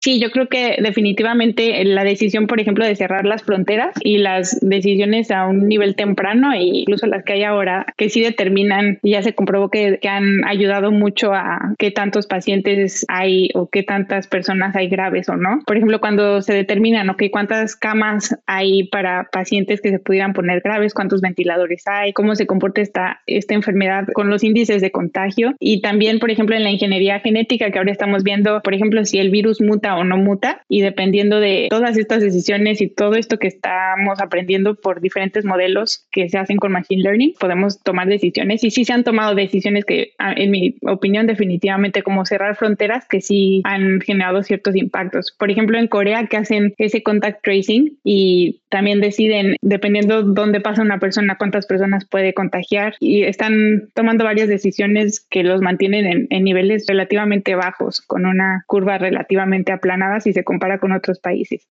Sí, 0.04 0.20
yo 0.20 0.32
creo 0.32 0.48
que 0.48 0.78
definitivamente 0.82 1.86
la 1.86 2.04
decisión, 2.04 2.48
por 2.48 2.60
ejemplo, 2.60 2.84
de 2.84 2.96
cerrar 2.96 3.24
las 3.24 3.44
fronteras 3.44 3.94
y 4.04 4.18
las 4.18 4.58
decisiones 4.60 5.30
a 5.30 5.46
un 5.46 5.68
nivel 5.68 5.96
temprano 5.96 6.52
e 6.54 6.64
incluso 6.64 7.06
las 7.06 7.24
que 7.24 7.34
hay 7.34 7.44
ahora, 7.44 7.86
que 7.98 8.10
sí 8.10 8.20
determinan, 8.20 8.98
ya 9.04 9.22
se 9.22 9.36
comprobó 9.36 9.70
que, 9.70 10.00
han 10.10 10.44
ayudado 10.46 10.92
mucho 10.92 11.34
a 11.34 11.76
qué 11.78 11.92
tantos 11.92 12.26
pacientes 12.26 13.06
hay 13.10 13.50
o 13.54 13.70
qué 13.70 13.84
tantas 13.84 14.28
personas 14.28 14.76
hay 14.76 14.88
graves 14.88 15.30
o 15.30 15.38
no. 15.38 15.60
Por 15.68 15.78
ejemplo, 15.78 16.00
cuando 16.00 16.42
se 16.42 16.54
determinan, 16.54 17.10
ok, 17.12 17.26
cuántas 17.32 17.76
camas 17.76 18.36
hay 18.48 18.86
para 18.86 19.30
pacientes 19.32 19.82
que 19.82 19.92
se 19.92 20.00
pudieran 20.00 20.34
poner 20.34 20.62
graves, 20.62 20.96
cuántos 20.96 21.22
ventiladores 21.22 21.84
hay, 21.86 22.12
cómo 22.12 22.36
se 22.36 22.48
comporta 22.48 22.82
esta, 22.82 23.22
esta 23.28 23.54
enfermedad 23.54 24.08
con 24.14 24.32
los 24.32 24.44
índices 24.44 24.82
de 24.82 24.90
contagio 24.90 25.54
y 25.60 25.82
también, 25.82 26.18
por 26.18 26.32
ejemplo, 26.32 26.56
en 26.56 26.64
la 26.64 26.72
ingeniería 26.72 27.20
genética 27.20 27.70
que 27.70 27.78
ahora 27.78 27.92
estamos 27.92 28.24
viendo, 28.24 28.62
por 28.64 28.74
ejemplo, 28.74 29.06
si 29.06 29.20
el 29.20 29.30
virus 29.30 29.62
muta 29.62 29.91
o 29.98 30.04
no 30.04 30.18
muta 30.18 30.62
y 30.68 30.82
dependiendo 30.82 31.40
de 31.40 31.68
todas 31.70 31.98
estas 31.98 32.22
decisiones 32.22 32.82
y 32.82 32.88
todo 32.88 33.16
esto 33.16 33.38
que 33.38 33.48
estamos 33.48 34.20
aprendiendo 34.20 34.76
por 34.76 35.02
diferentes 35.02 35.46
modelos 35.46 36.08
que 36.12 36.30
se 36.30 36.38
hacen 36.38 36.58
con 36.58 36.72
Machine 36.72 37.04
Learning, 37.04 37.34
podemos 37.40 37.82
tomar 37.82 38.08
decisiones 38.08 38.64
y 38.64 38.72
sí 38.72 38.86
se 38.86 38.94
han 38.94 39.04
tomado 39.04 39.36
decisiones 39.36 39.86
que, 39.86 40.14
en 40.20 40.52
mi 40.52 40.76
opinión, 40.88 41.28
definitivamente 41.28 42.04
como 42.04 42.26
cerrar 42.26 42.56
fronteras 42.56 43.08
que 43.08 43.22
sí 43.22 43.62
han 43.64 44.02
generado 44.02 44.44
ciertos 44.44 44.76
impactos. 44.76 45.36
Por 45.38 45.52
ejemplo, 45.52 45.78
en 45.78 45.88
Corea 45.88 46.28
que 46.28 46.38
hacen 46.38 46.74
ese 46.78 47.04
contact 47.04 47.44
tracing 47.44 47.98
y 48.04 48.62
también 48.70 49.02
deciden, 49.02 49.56
dependiendo 49.62 50.24
dónde 50.24 50.62
pasa 50.62 50.82
una 50.82 51.00
persona, 51.00 51.38
cuántas 51.38 51.66
personas 51.66 52.06
puede 52.06 52.34
contagiar 52.34 52.96
y 53.00 53.24
están 53.24 53.90
tomando 53.94 54.24
varias 54.24 54.48
decisiones 54.48 55.26
que 55.30 55.44
los 55.44 55.62
mantienen 55.62 56.06
en, 56.06 56.28
en 56.30 56.44
niveles 56.44 56.86
relativamente 56.88 57.56
bajos, 57.56 58.02
con 58.02 58.26
una 58.26 58.64
curva 58.68 58.98
relativamente 58.98 59.72
aplanadas 59.82 60.24
si 60.24 60.34
se 60.34 60.44
compara 60.44 60.80
con 60.80 60.92
otros 60.92 61.20
países. 61.20 61.68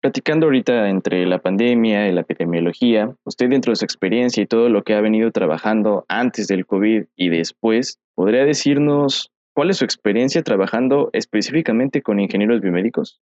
Platicando 0.00 0.46
ahorita 0.46 0.90
entre 0.90 1.26
la 1.26 1.38
pandemia 1.38 2.08
y 2.08 2.12
la 2.12 2.20
epidemiología, 2.20 3.14
usted 3.24 3.48
dentro 3.48 3.72
de 3.72 3.76
su 3.76 3.84
experiencia 3.84 4.42
y 4.42 4.46
todo 4.46 4.68
lo 4.68 4.82
que 4.82 4.94
ha 4.94 5.00
venido 5.00 5.30
trabajando 5.30 6.04
antes 6.08 6.46
del 6.48 6.66
COVID 6.66 7.04
y 7.16 7.28
después, 7.30 7.98
¿podría 8.14 8.44
decirnos 8.44 9.32
cuál 9.54 9.70
es 9.70 9.78
su 9.78 9.84
experiencia 9.84 10.42
trabajando 10.42 11.10
específicamente 11.12 12.02
con 12.02 12.20
ingenieros 12.20 12.60
biomédicos? 12.60 13.20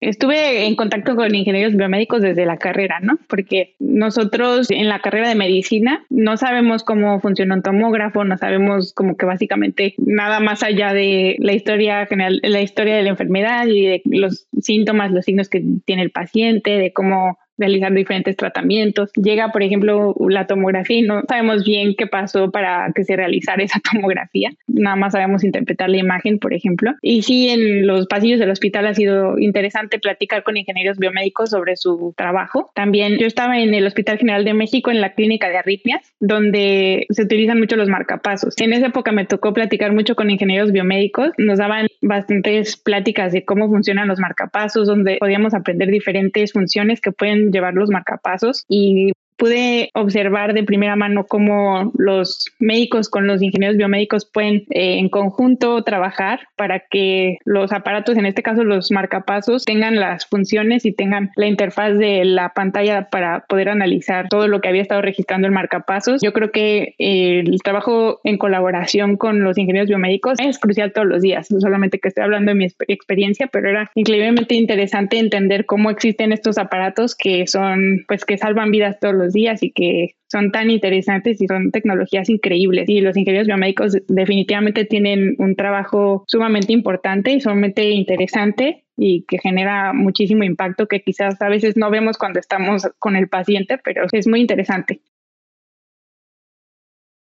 Estuve 0.00 0.66
en 0.66 0.76
contacto 0.76 1.16
con 1.16 1.34
ingenieros 1.34 1.74
biomédicos 1.74 2.20
desde 2.20 2.44
la 2.44 2.58
carrera, 2.58 3.00
¿no? 3.00 3.18
Porque 3.28 3.76
nosotros 3.78 4.70
en 4.70 4.88
la 4.88 5.00
carrera 5.00 5.28
de 5.28 5.34
medicina 5.34 6.04
no 6.10 6.36
sabemos 6.36 6.84
cómo 6.84 7.18
funciona 7.20 7.54
un 7.54 7.62
tomógrafo, 7.62 8.22
no 8.24 8.36
sabemos 8.36 8.92
como 8.92 9.16
que 9.16 9.24
básicamente 9.24 9.94
nada 9.96 10.40
más 10.40 10.62
allá 10.62 10.92
de 10.92 11.36
la 11.38 11.54
historia 11.54 12.04
general, 12.06 12.40
la 12.42 12.60
historia 12.60 12.96
de 12.96 13.04
la 13.04 13.10
enfermedad 13.10 13.66
y 13.66 13.86
de 13.86 14.02
los 14.04 14.46
síntomas, 14.60 15.12
los 15.12 15.24
signos 15.24 15.48
que 15.48 15.64
tiene 15.86 16.02
el 16.02 16.10
paciente, 16.10 16.72
de 16.72 16.92
cómo 16.92 17.38
realizar 17.58 17.92
diferentes 17.92 18.36
tratamientos. 18.36 19.10
Llega, 19.14 19.50
por 19.50 19.62
ejemplo, 19.62 20.14
la 20.28 20.46
tomografía 20.46 20.98
y 20.98 21.02
no 21.02 21.22
sabemos 21.26 21.64
bien 21.64 21.94
qué 21.96 22.06
pasó 22.06 22.50
para 22.50 22.92
que 22.94 23.04
se 23.04 23.16
realizara 23.16 23.62
esa 23.62 23.80
tomografía. 23.92 24.52
Nada 24.76 24.96
más 24.96 25.12
sabemos 25.12 25.42
interpretar 25.42 25.90
la 25.90 25.96
imagen, 25.96 26.38
por 26.38 26.54
ejemplo. 26.54 26.92
Y 27.02 27.22
sí, 27.22 27.48
en 27.48 27.86
los 27.86 28.06
pasillos 28.06 28.38
del 28.38 28.50
hospital 28.50 28.86
ha 28.86 28.94
sido 28.94 29.38
interesante 29.38 29.98
platicar 29.98 30.42
con 30.42 30.56
ingenieros 30.56 30.98
biomédicos 30.98 31.50
sobre 31.50 31.76
su 31.76 32.14
trabajo. 32.16 32.70
También 32.74 33.18
yo 33.18 33.26
estaba 33.26 33.58
en 33.58 33.74
el 33.74 33.86
Hospital 33.86 34.18
General 34.18 34.44
de 34.44 34.54
México, 34.54 34.90
en 34.90 35.00
la 35.00 35.14
clínica 35.14 35.48
de 35.48 35.58
arritmias, 35.58 36.12
donde 36.20 37.06
se 37.10 37.22
utilizan 37.22 37.58
mucho 37.58 37.76
los 37.76 37.88
marcapasos. 37.88 38.54
En 38.60 38.72
esa 38.72 38.86
época 38.86 39.12
me 39.12 39.24
tocó 39.24 39.52
platicar 39.52 39.92
mucho 39.92 40.14
con 40.14 40.30
ingenieros 40.30 40.72
biomédicos. 40.72 41.30
Nos 41.38 41.58
daban 41.58 41.86
bastantes 42.02 42.76
pláticas 42.76 43.32
de 43.32 43.44
cómo 43.44 43.68
funcionan 43.68 44.08
los 44.08 44.20
marcapasos, 44.20 44.86
donde 44.86 45.16
podíamos 45.18 45.54
aprender 45.54 45.90
diferentes 45.90 46.52
funciones 46.52 47.00
que 47.00 47.12
pueden 47.12 47.50
llevar 47.50 47.74
los 47.74 47.90
marcapasos 47.90 48.64
y 48.68 49.12
pude 49.36 49.90
observar 49.94 50.54
de 50.54 50.64
primera 50.64 50.96
mano 50.96 51.26
cómo 51.26 51.92
los 51.96 52.46
médicos 52.58 53.08
con 53.08 53.26
los 53.26 53.42
ingenieros 53.42 53.76
biomédicos 53.76 54.24
pueden 54.24 54.64
eh, 54.70 54.98
en 54.98 55.08
conjunto 55.08 55.82
trabajar 55.82 56.40
para 56.56 56.80
que 56.80 57.38
los 57.44 57.72
aparatos, 57.72 58.16
en 58.16 58.26
este 58.26 58.42
caso 58.42 58.64
los 58.64 58.90
marcapasos, 58.90 59.64
tengan 59.64 59.96
las 59.96 60.26
funciones 60.26 60.84
y 60.84 60.92
tengan 60.92 61.30
la 61.36 61.46
interfaz 61.46 61.98
de 61.98 62.24
la 62.24 62.50
pantalla 62.50 63.08
para 63.10 63.40
poder 63.48 63.68
analizar 63.68 64.28
todo 64.28 64.48
lo 64.48 64.60
que 64.60 64.68
había 64.68 64.82
estado 64.82 65.02
registrando 65.02 65.46
el 65.46 65.52
marcapasos. 65.52 66.20
Yo 66.22 66.32
creo 66.32 66.50
que 66.50 66.94
eh, 66.98 67.40
el 67.40 67.60
trabajo 67.62 68.20
en 68.24 68.38
colaboración 68.38 69.16
con 69.16 69.42
los 69.42 69.58
ingenieros 69.58 69.88
biomédicos 69.88 70.38
es 70.40 70.58
crucial 70.58 70.92
todos 70.92 71.06
los 71.06 71.22
días, 71.22 71.50
no 71.50 71.60
solamente 71.60 71.98
que 71.98 72.08
estoy 72.08 72.24
hablando 72.24 72.50
de 72.50 72.56
mi 72.56 72.66
experiencia, 72.88 73.48
pero 73.48 73.68
era 73.68 73.90
increíblemente 73.94 74.54
interesante 74.54 75.18
entender 75.18 75.66
cómo 75.66 75.90
existen 75.90 76.32
estos 76.32 76.58
aparatos 76.58 77.14
que 77.14 77.46
son, 77.46 78.04
pues, 78.08 78.24
que 78.24 78.38
salvan 78.38 78.70
vidas 78.70 78.98
todos 79.00 79.14
los 79.14 79.25
días 79.32 79.62
y 79.62 79.70
que 79.70 80.16
son 80.28 80.50
tan 80.50 80.70
interesantes 80.70 81.40
y 81.40 81.46
son 81.46 81.70
tecnologías 81.70 82.28
increíbles. 82.28 82.88
Y 82.88 83.00
los 83.00 83.16
ingenieros 83.16 83.46
biomédicos 83.46 83.96
definitivamente 84.08 84.84
tienen 84.84 85.36
un 85.38 85.56
trabajo 85.56 86.24
sumamente 86.26 86.72
importante 86.72 87.32
y 87.32 87.40
sumamente 87.40 87.90
interesante 87.90 88.84
y 88.96 89.24
que 89.28 89.38
genera 89.38 89.92
muchísimo 89.92 90.44
impacto 90.44 90.86
que 90.86 91.02
quizás 91.02 91.40
a 91.42 91.48
veces 91.48 91.76
no 91.76 91.90
vemos 91.90 92.16
cuando 92.18 92.40
estamos 92.40 92.88
con 92.98 93.16
el 93.16 93.28
paciente, 93.28 93.78
pero 93.82 94.06
es 94.10 94.26
muy 94.26 94.40
interesante. 94.40 95.00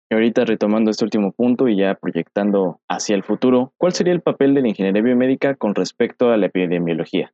Y 0.09 0.15
ahorita 0.15 0.45
retomando 0.45 0.91
este 0.91 1.05
último 1.05 1.31
punto 1.31 1.67
y 1.67 1.77
ya 1.77 1.95
proyectando 1.95 2.79
hacia 2.87 3.15
el 3.15 3.23
futuro, 3.23 3.73
¿cuál 3.77 3.93
sería 3.93 4.13
el 4.13 4.21
papel 4.21 4.53
de 4.53 4.61
la 4.61 4.67
ingeniería 4.67 5.01
biomédica 5.01 5.55
con 5.55 5.73
respecto 5.73 6.29
a 6.29 6.37
la 6.37 6.45
epidemiología? 6.45 7.33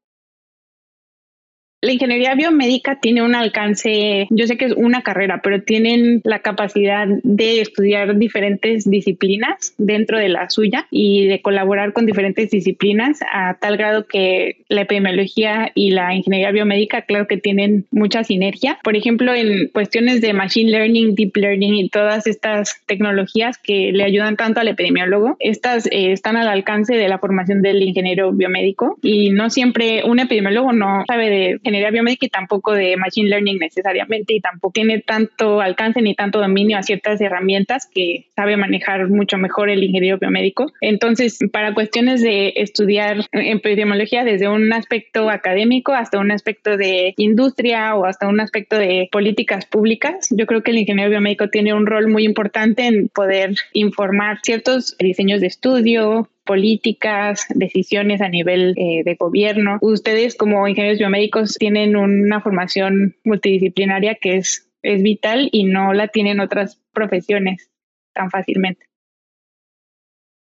La 1.81 1.93
ingeniería 1.93 2.35
biomédica 2.35 2.99
tiene 2.99 3.21
un 3.21 3.35
alcance, 3.35 4.27
yo 4.31 4.47
sé 4.47 4.57
que 4.57 4.65
es 4.65 4.73
una 4.73 5.01
carrera, 5.01 5.39
pero 5.41 5.61
tienen 5.61 6.19
la 6.25 6.39
capacidad 6.39 7.07
de 7.23 7.61
estudiar 7.61 8.17
diferentes 8.17 8.89
disciplinas 8.89 9.75
dentro 9.77 10.17
de 10.17 10.27
la 10.27 10.49
suya 10.49 10.87
y 10.91 11.27
de 11.27 11.41
colaborar 11.41 11.93
con 11.93 12.05
diferentes 12.05 12.51
disciplinas 12.51 13.19
a 13.31 13.53
tal 13.61 13.77
grado 13.77 14.07
que 14.07 14.57
la 14.67 14.81
epidemiología 14.81 15.71
y 15.73 15.91
la 15.91 16.13
ingeniería 16.13 16.51
biomédica, 16.51 17.03
claro 17.03 17.27
que 17.27 17.37
tienen 17.37 17.85
mucha 17.91 18.25
sinergia. 18.25 18.77
Por 18.83 18.97
ejemplo, 18.97 19.33
en 19.33 19.69
cuestiones 19.69 20.19
de 20.19 20.33
machine 20.33 20.71
learning, 20.71 21.15
deep 21.15 21.37
learning 21.37 21.75
y 21.75 21.89
todas 21.89 22.27
estas 22.27 22.81
tecnologías 22.87 23.57
que 23.57 23.93
le 23.93 24.03
ayudan 24.03 24.35
tanto 24.35 24.59
al 24.59 24.67
epidemiólogo, 24.67 25.37
estas 25.39 25.85
eh, 25.85 26.11
están 26.11 26.35
al 26.35 26.49
alcance 26.49 26.95
de 26.95 27.07
la 27.07 27.19
formación 27.19 27.61
del 27.61 27.81
ingeniero 27.81 28.33
biomédico 28.33 28.97
y 29.01 29.29
no 29.29 29.49
siempre 29.49 30.03
un 30.03 30.19
epidemiólogo 30.19 30.73
no 30.73 31.05
sabe 31.07 31.29
de 31.29 31.68
ingeniería 31.69 31.91
biomédica 31.91 32.25
y 32.25 32.29
tampoco 32.29 32.73
de 32.73 32.97
machine 32.97 33.29
learning 33.29 33.60
necesariamente 33.60 34.34
y 34.34 34.41
tampoco 34.41 34.73
tiene 34.73 34.99
tanto 34.99 35.62
alcance 35.62 36.01
ni 36.01 36.15
tanto 36.15 36.39
dominio 36.39 36.77
a 36.77 36.84
ciertas 36.84 37.21
herramientas 37.21 37.88
que 37.93 38.27
sabe 38.36 38.58
manejar 38.58 39.08
mucho 39.10 39.38
mejor 39.38 39.69
el 39.69 39.84
ingeniero 39.84 40.17
biomédico. 40.17 40.71
Entonces, 40.82 41.39
para 41.51 41.73
cuestiones 41.73 42.21
de 42.21 42.53
estudiar 42.55 43.25
epidemiología 43.32 44.23
desde 44.23 44.49
un 44.49 44.71
aspecto 44.73 45.29
académico 45.29 45.93
hasta 45.93 46.19
un 46.19 46.32
aspecto 46.32 46.77
de 46.77 47.13
industria 47.17 47.95
o 47.95 48.05
hasta 48.05 48.27
un 48.27 48.39
aspecto 48.39 48.77
de 48.77 49.10
políticas 49.12 49.65
públicas, 49.65 50.27
yo 50.32 50.45
creo 50.45 50.63
que 50.63 50.71
el 50.71 50.79
ingeniero 50.79 51.10
biomédico 51.10 51.49
tiene 51.49 51.73
un 51.73 51.86
rol 51.86 52.08
muy 52.08 52.25
importante 52.25 52.86
en 52.86 53.10
poder 53.10 53.55
informar 53.73 54.39
ciertos 54.43 54.95
diseños 54.99 55.41
de 55.41 55.47
estudio, 55.47 56.27
políticas, 56.49 57.45
decisiones 57.53 58.21
a 58.21 58.27
nivel 58.27 58.73
eh, 58.75 59.03
de 59.05 59.13
gobierno. 59.13 59.77
Ustedes 59.81 60.35
como 60.35 60.67
ingenieros 60.67 60.97
biomédicos 60.97 61.53
tienen 61.59 61.95
una 61.95 62.41
formación 62.41 63.15
multidisciplinaria 63.23 64.15
que 64.15 64.38
es, 64.38 64.67
es 64.81 65.03
vital 65.03 65.49
y 65.51 65.65
no 65.65 65.93
la 65.93 66.07
tienen 66.07 66.39
otras 66.39 66.81
profesiones 66.91 67.69
tan 68.15 68.31
fácilmente. 68.31 68.88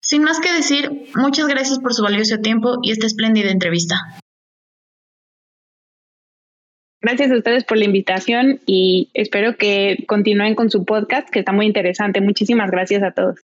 Sin 0.02 0.24
más 0.24 0.40
que 0.40 0.54
decir, 0.54 0.90
muchas 1.18 1.48
gracias 1.48 1.80
por 1.80 1.94
su 1.94 2.02
valioso 2.02 2.38
tiempo 2.38 2.78
y 2.82 2.92
esta 2.92 3.06
espléndida 3.06 3.52
entrevista. 3.52 3.96
Gracias 7.02 7.30
a 7.30 7.36
ustedes 7.36 7.66
por 7.66 7.78
la 7.78 7.84
invitación 7.84 8.62
y 8.66 9.10
espero 9.14 9.58
que 9.58 10.06
continúen 10.08 10.56
con 10.56 10.70
su 10.70 10.86
podcast, 10.86 11.30
que 11.30 11.40
está 11.40 11.52
muy 11.52 11.66
interesante. 11.66 12.22
Muchísimas 12.22 12.72
gracias 12.72 13.04
a 13.04 13.12
todos. 13.12 13.42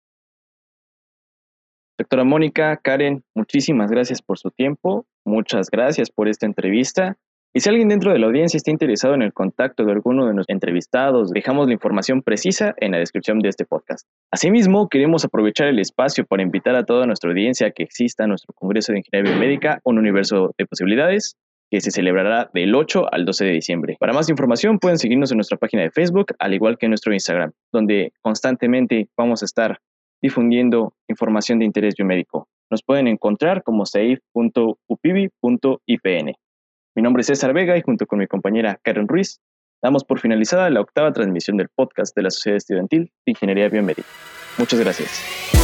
Doctora 2.01 2.23
Mónica, 2.23 2.77
Karen, 2.77 3.23
muchísimas 3.35 3.91
gracias 3.91 4.23
por 4.23 4.39
su 4.39 4.49
tiempo, 4.49 5.05
muchas 5.23 5.69
gracias 5.69 6.09
por 6.09 6.27
esta 6.27 6.47
entrevista. 6.47 7.15
Y 7.53 7.59
si 7.59 7.69
alguien 7.69 7.89
dentro 7.89 8.11
de 8.11 8.17
la 8.17 8.25
audiencia 8.25 8.57
está 8.57 8.71
interesado 8.71 9.13
en 9.13 9.21
el 9.21 9.33
contacto 9.33 9.85
de 9.85 9.91
alguno 9.91 10.25
de 10.25 10.33
nuestros 10.33 10.51
entrevistados, 10.51 11.29
dejamos 11.29 11.67
la 11.67 11.73
información 11.73 12.23
precisa 12.23 12.73
en 12.77 12.93
la 12.93 12.97
descripción 12.97 13.37
de 13.37 13.49
este 13.49 13.65
podcast. 13.65 14.07
Asimismo, 14.31 14.89
queremos 14.89 15.25
aprovechar 15.25 15.67
el 15.67 15.77
espacio 15.77 16.25
para 16.25 16.41
invitar 16.41 16.75
a 16.75 16.85
toda 16.85 17.05
nuestra 17.05 17.29
audiencia 17.29 17.67
a 17.67 17.71
que 17.71 17.83
exista 17.83 18.25
nuestro 18.25 18.51
Congreso 18.55 18.93
de 18.93 18.97
Ingeniería 18.97 19.33
Biomédica, 19.33 19.79
un 19.83 19.99
universo 19.99 20.55
de 20.57 20.65
posibilidades, 20.65 21.35
que 21.69 21.81
se 21.81 21.91
celebrará 21.91 22.49
del 22.51 22.73
8 22.73 23.13
al 23.13 23.25
12 23.25 23.45
de 23.45 23.51
diciembre. 23.51 23.97
Para 23.99 24.11
más 24.11 24.27
información 24.27 24.79
pueden 24.79 24.97
seguirnos 24.97 25.31
en 25.31 25.37
nuestra 25.37 25.57
página 25.59 25.83
de 25.83 25.91
Facebook, 25.91 26.33
al 26.39 26.55
igual 26.55 26.79
que 26.79 26.87
en 26.87 26.89
nuestro 26.89 27.13
Instagram, 27.13 27.51
donde 27.71 28.11
constantemente 28.23 29.07
vamos 29.15 29.43
a 29.43 29.45
estar 29.45 29.79
difundiendo 30.21 30.93
información 31.07 31.59
de 31.59 31.65
interés 31.65 31.95
biomédico. 31.95 32.47
Nos 32.69 32.83
pueden 32.83 33.07
encontrar 33.07 33.63
como 33.63 33.85
safe.upibi.ipn. 33.85 34.75
Mi 36.95 37.01
nombre 37.01 37.21
es 37.21 37.27
César 37.27 37.53
Vega 37.53 37.77
y 37.77 37.81
junto 37.81 38.05
con 38.05 38.19
mi 38.19 38.27
compañera 38.27 38.79
Karen 38.83 39.07
Ruiz 39.07 39.39
damos 39.81 40.03
por 40.03 40.19
finalizada 40.19 40.69
la 40.69 40.81
octava 40.81 41.11
transmisión 41.11 41.57
del 41.57 41.69
podcast 41.69 42.15
de 42.15 42.23
la 42.23 42.29
Sociedad 42.31 42.57
Estudiantil 42.57 43.11
de 43.25 43.31
Ingeniería 43.31 43.69
Biomédica. 43.69 44.07
Muchas 44.57 44.79
gracias. 44.79 45.60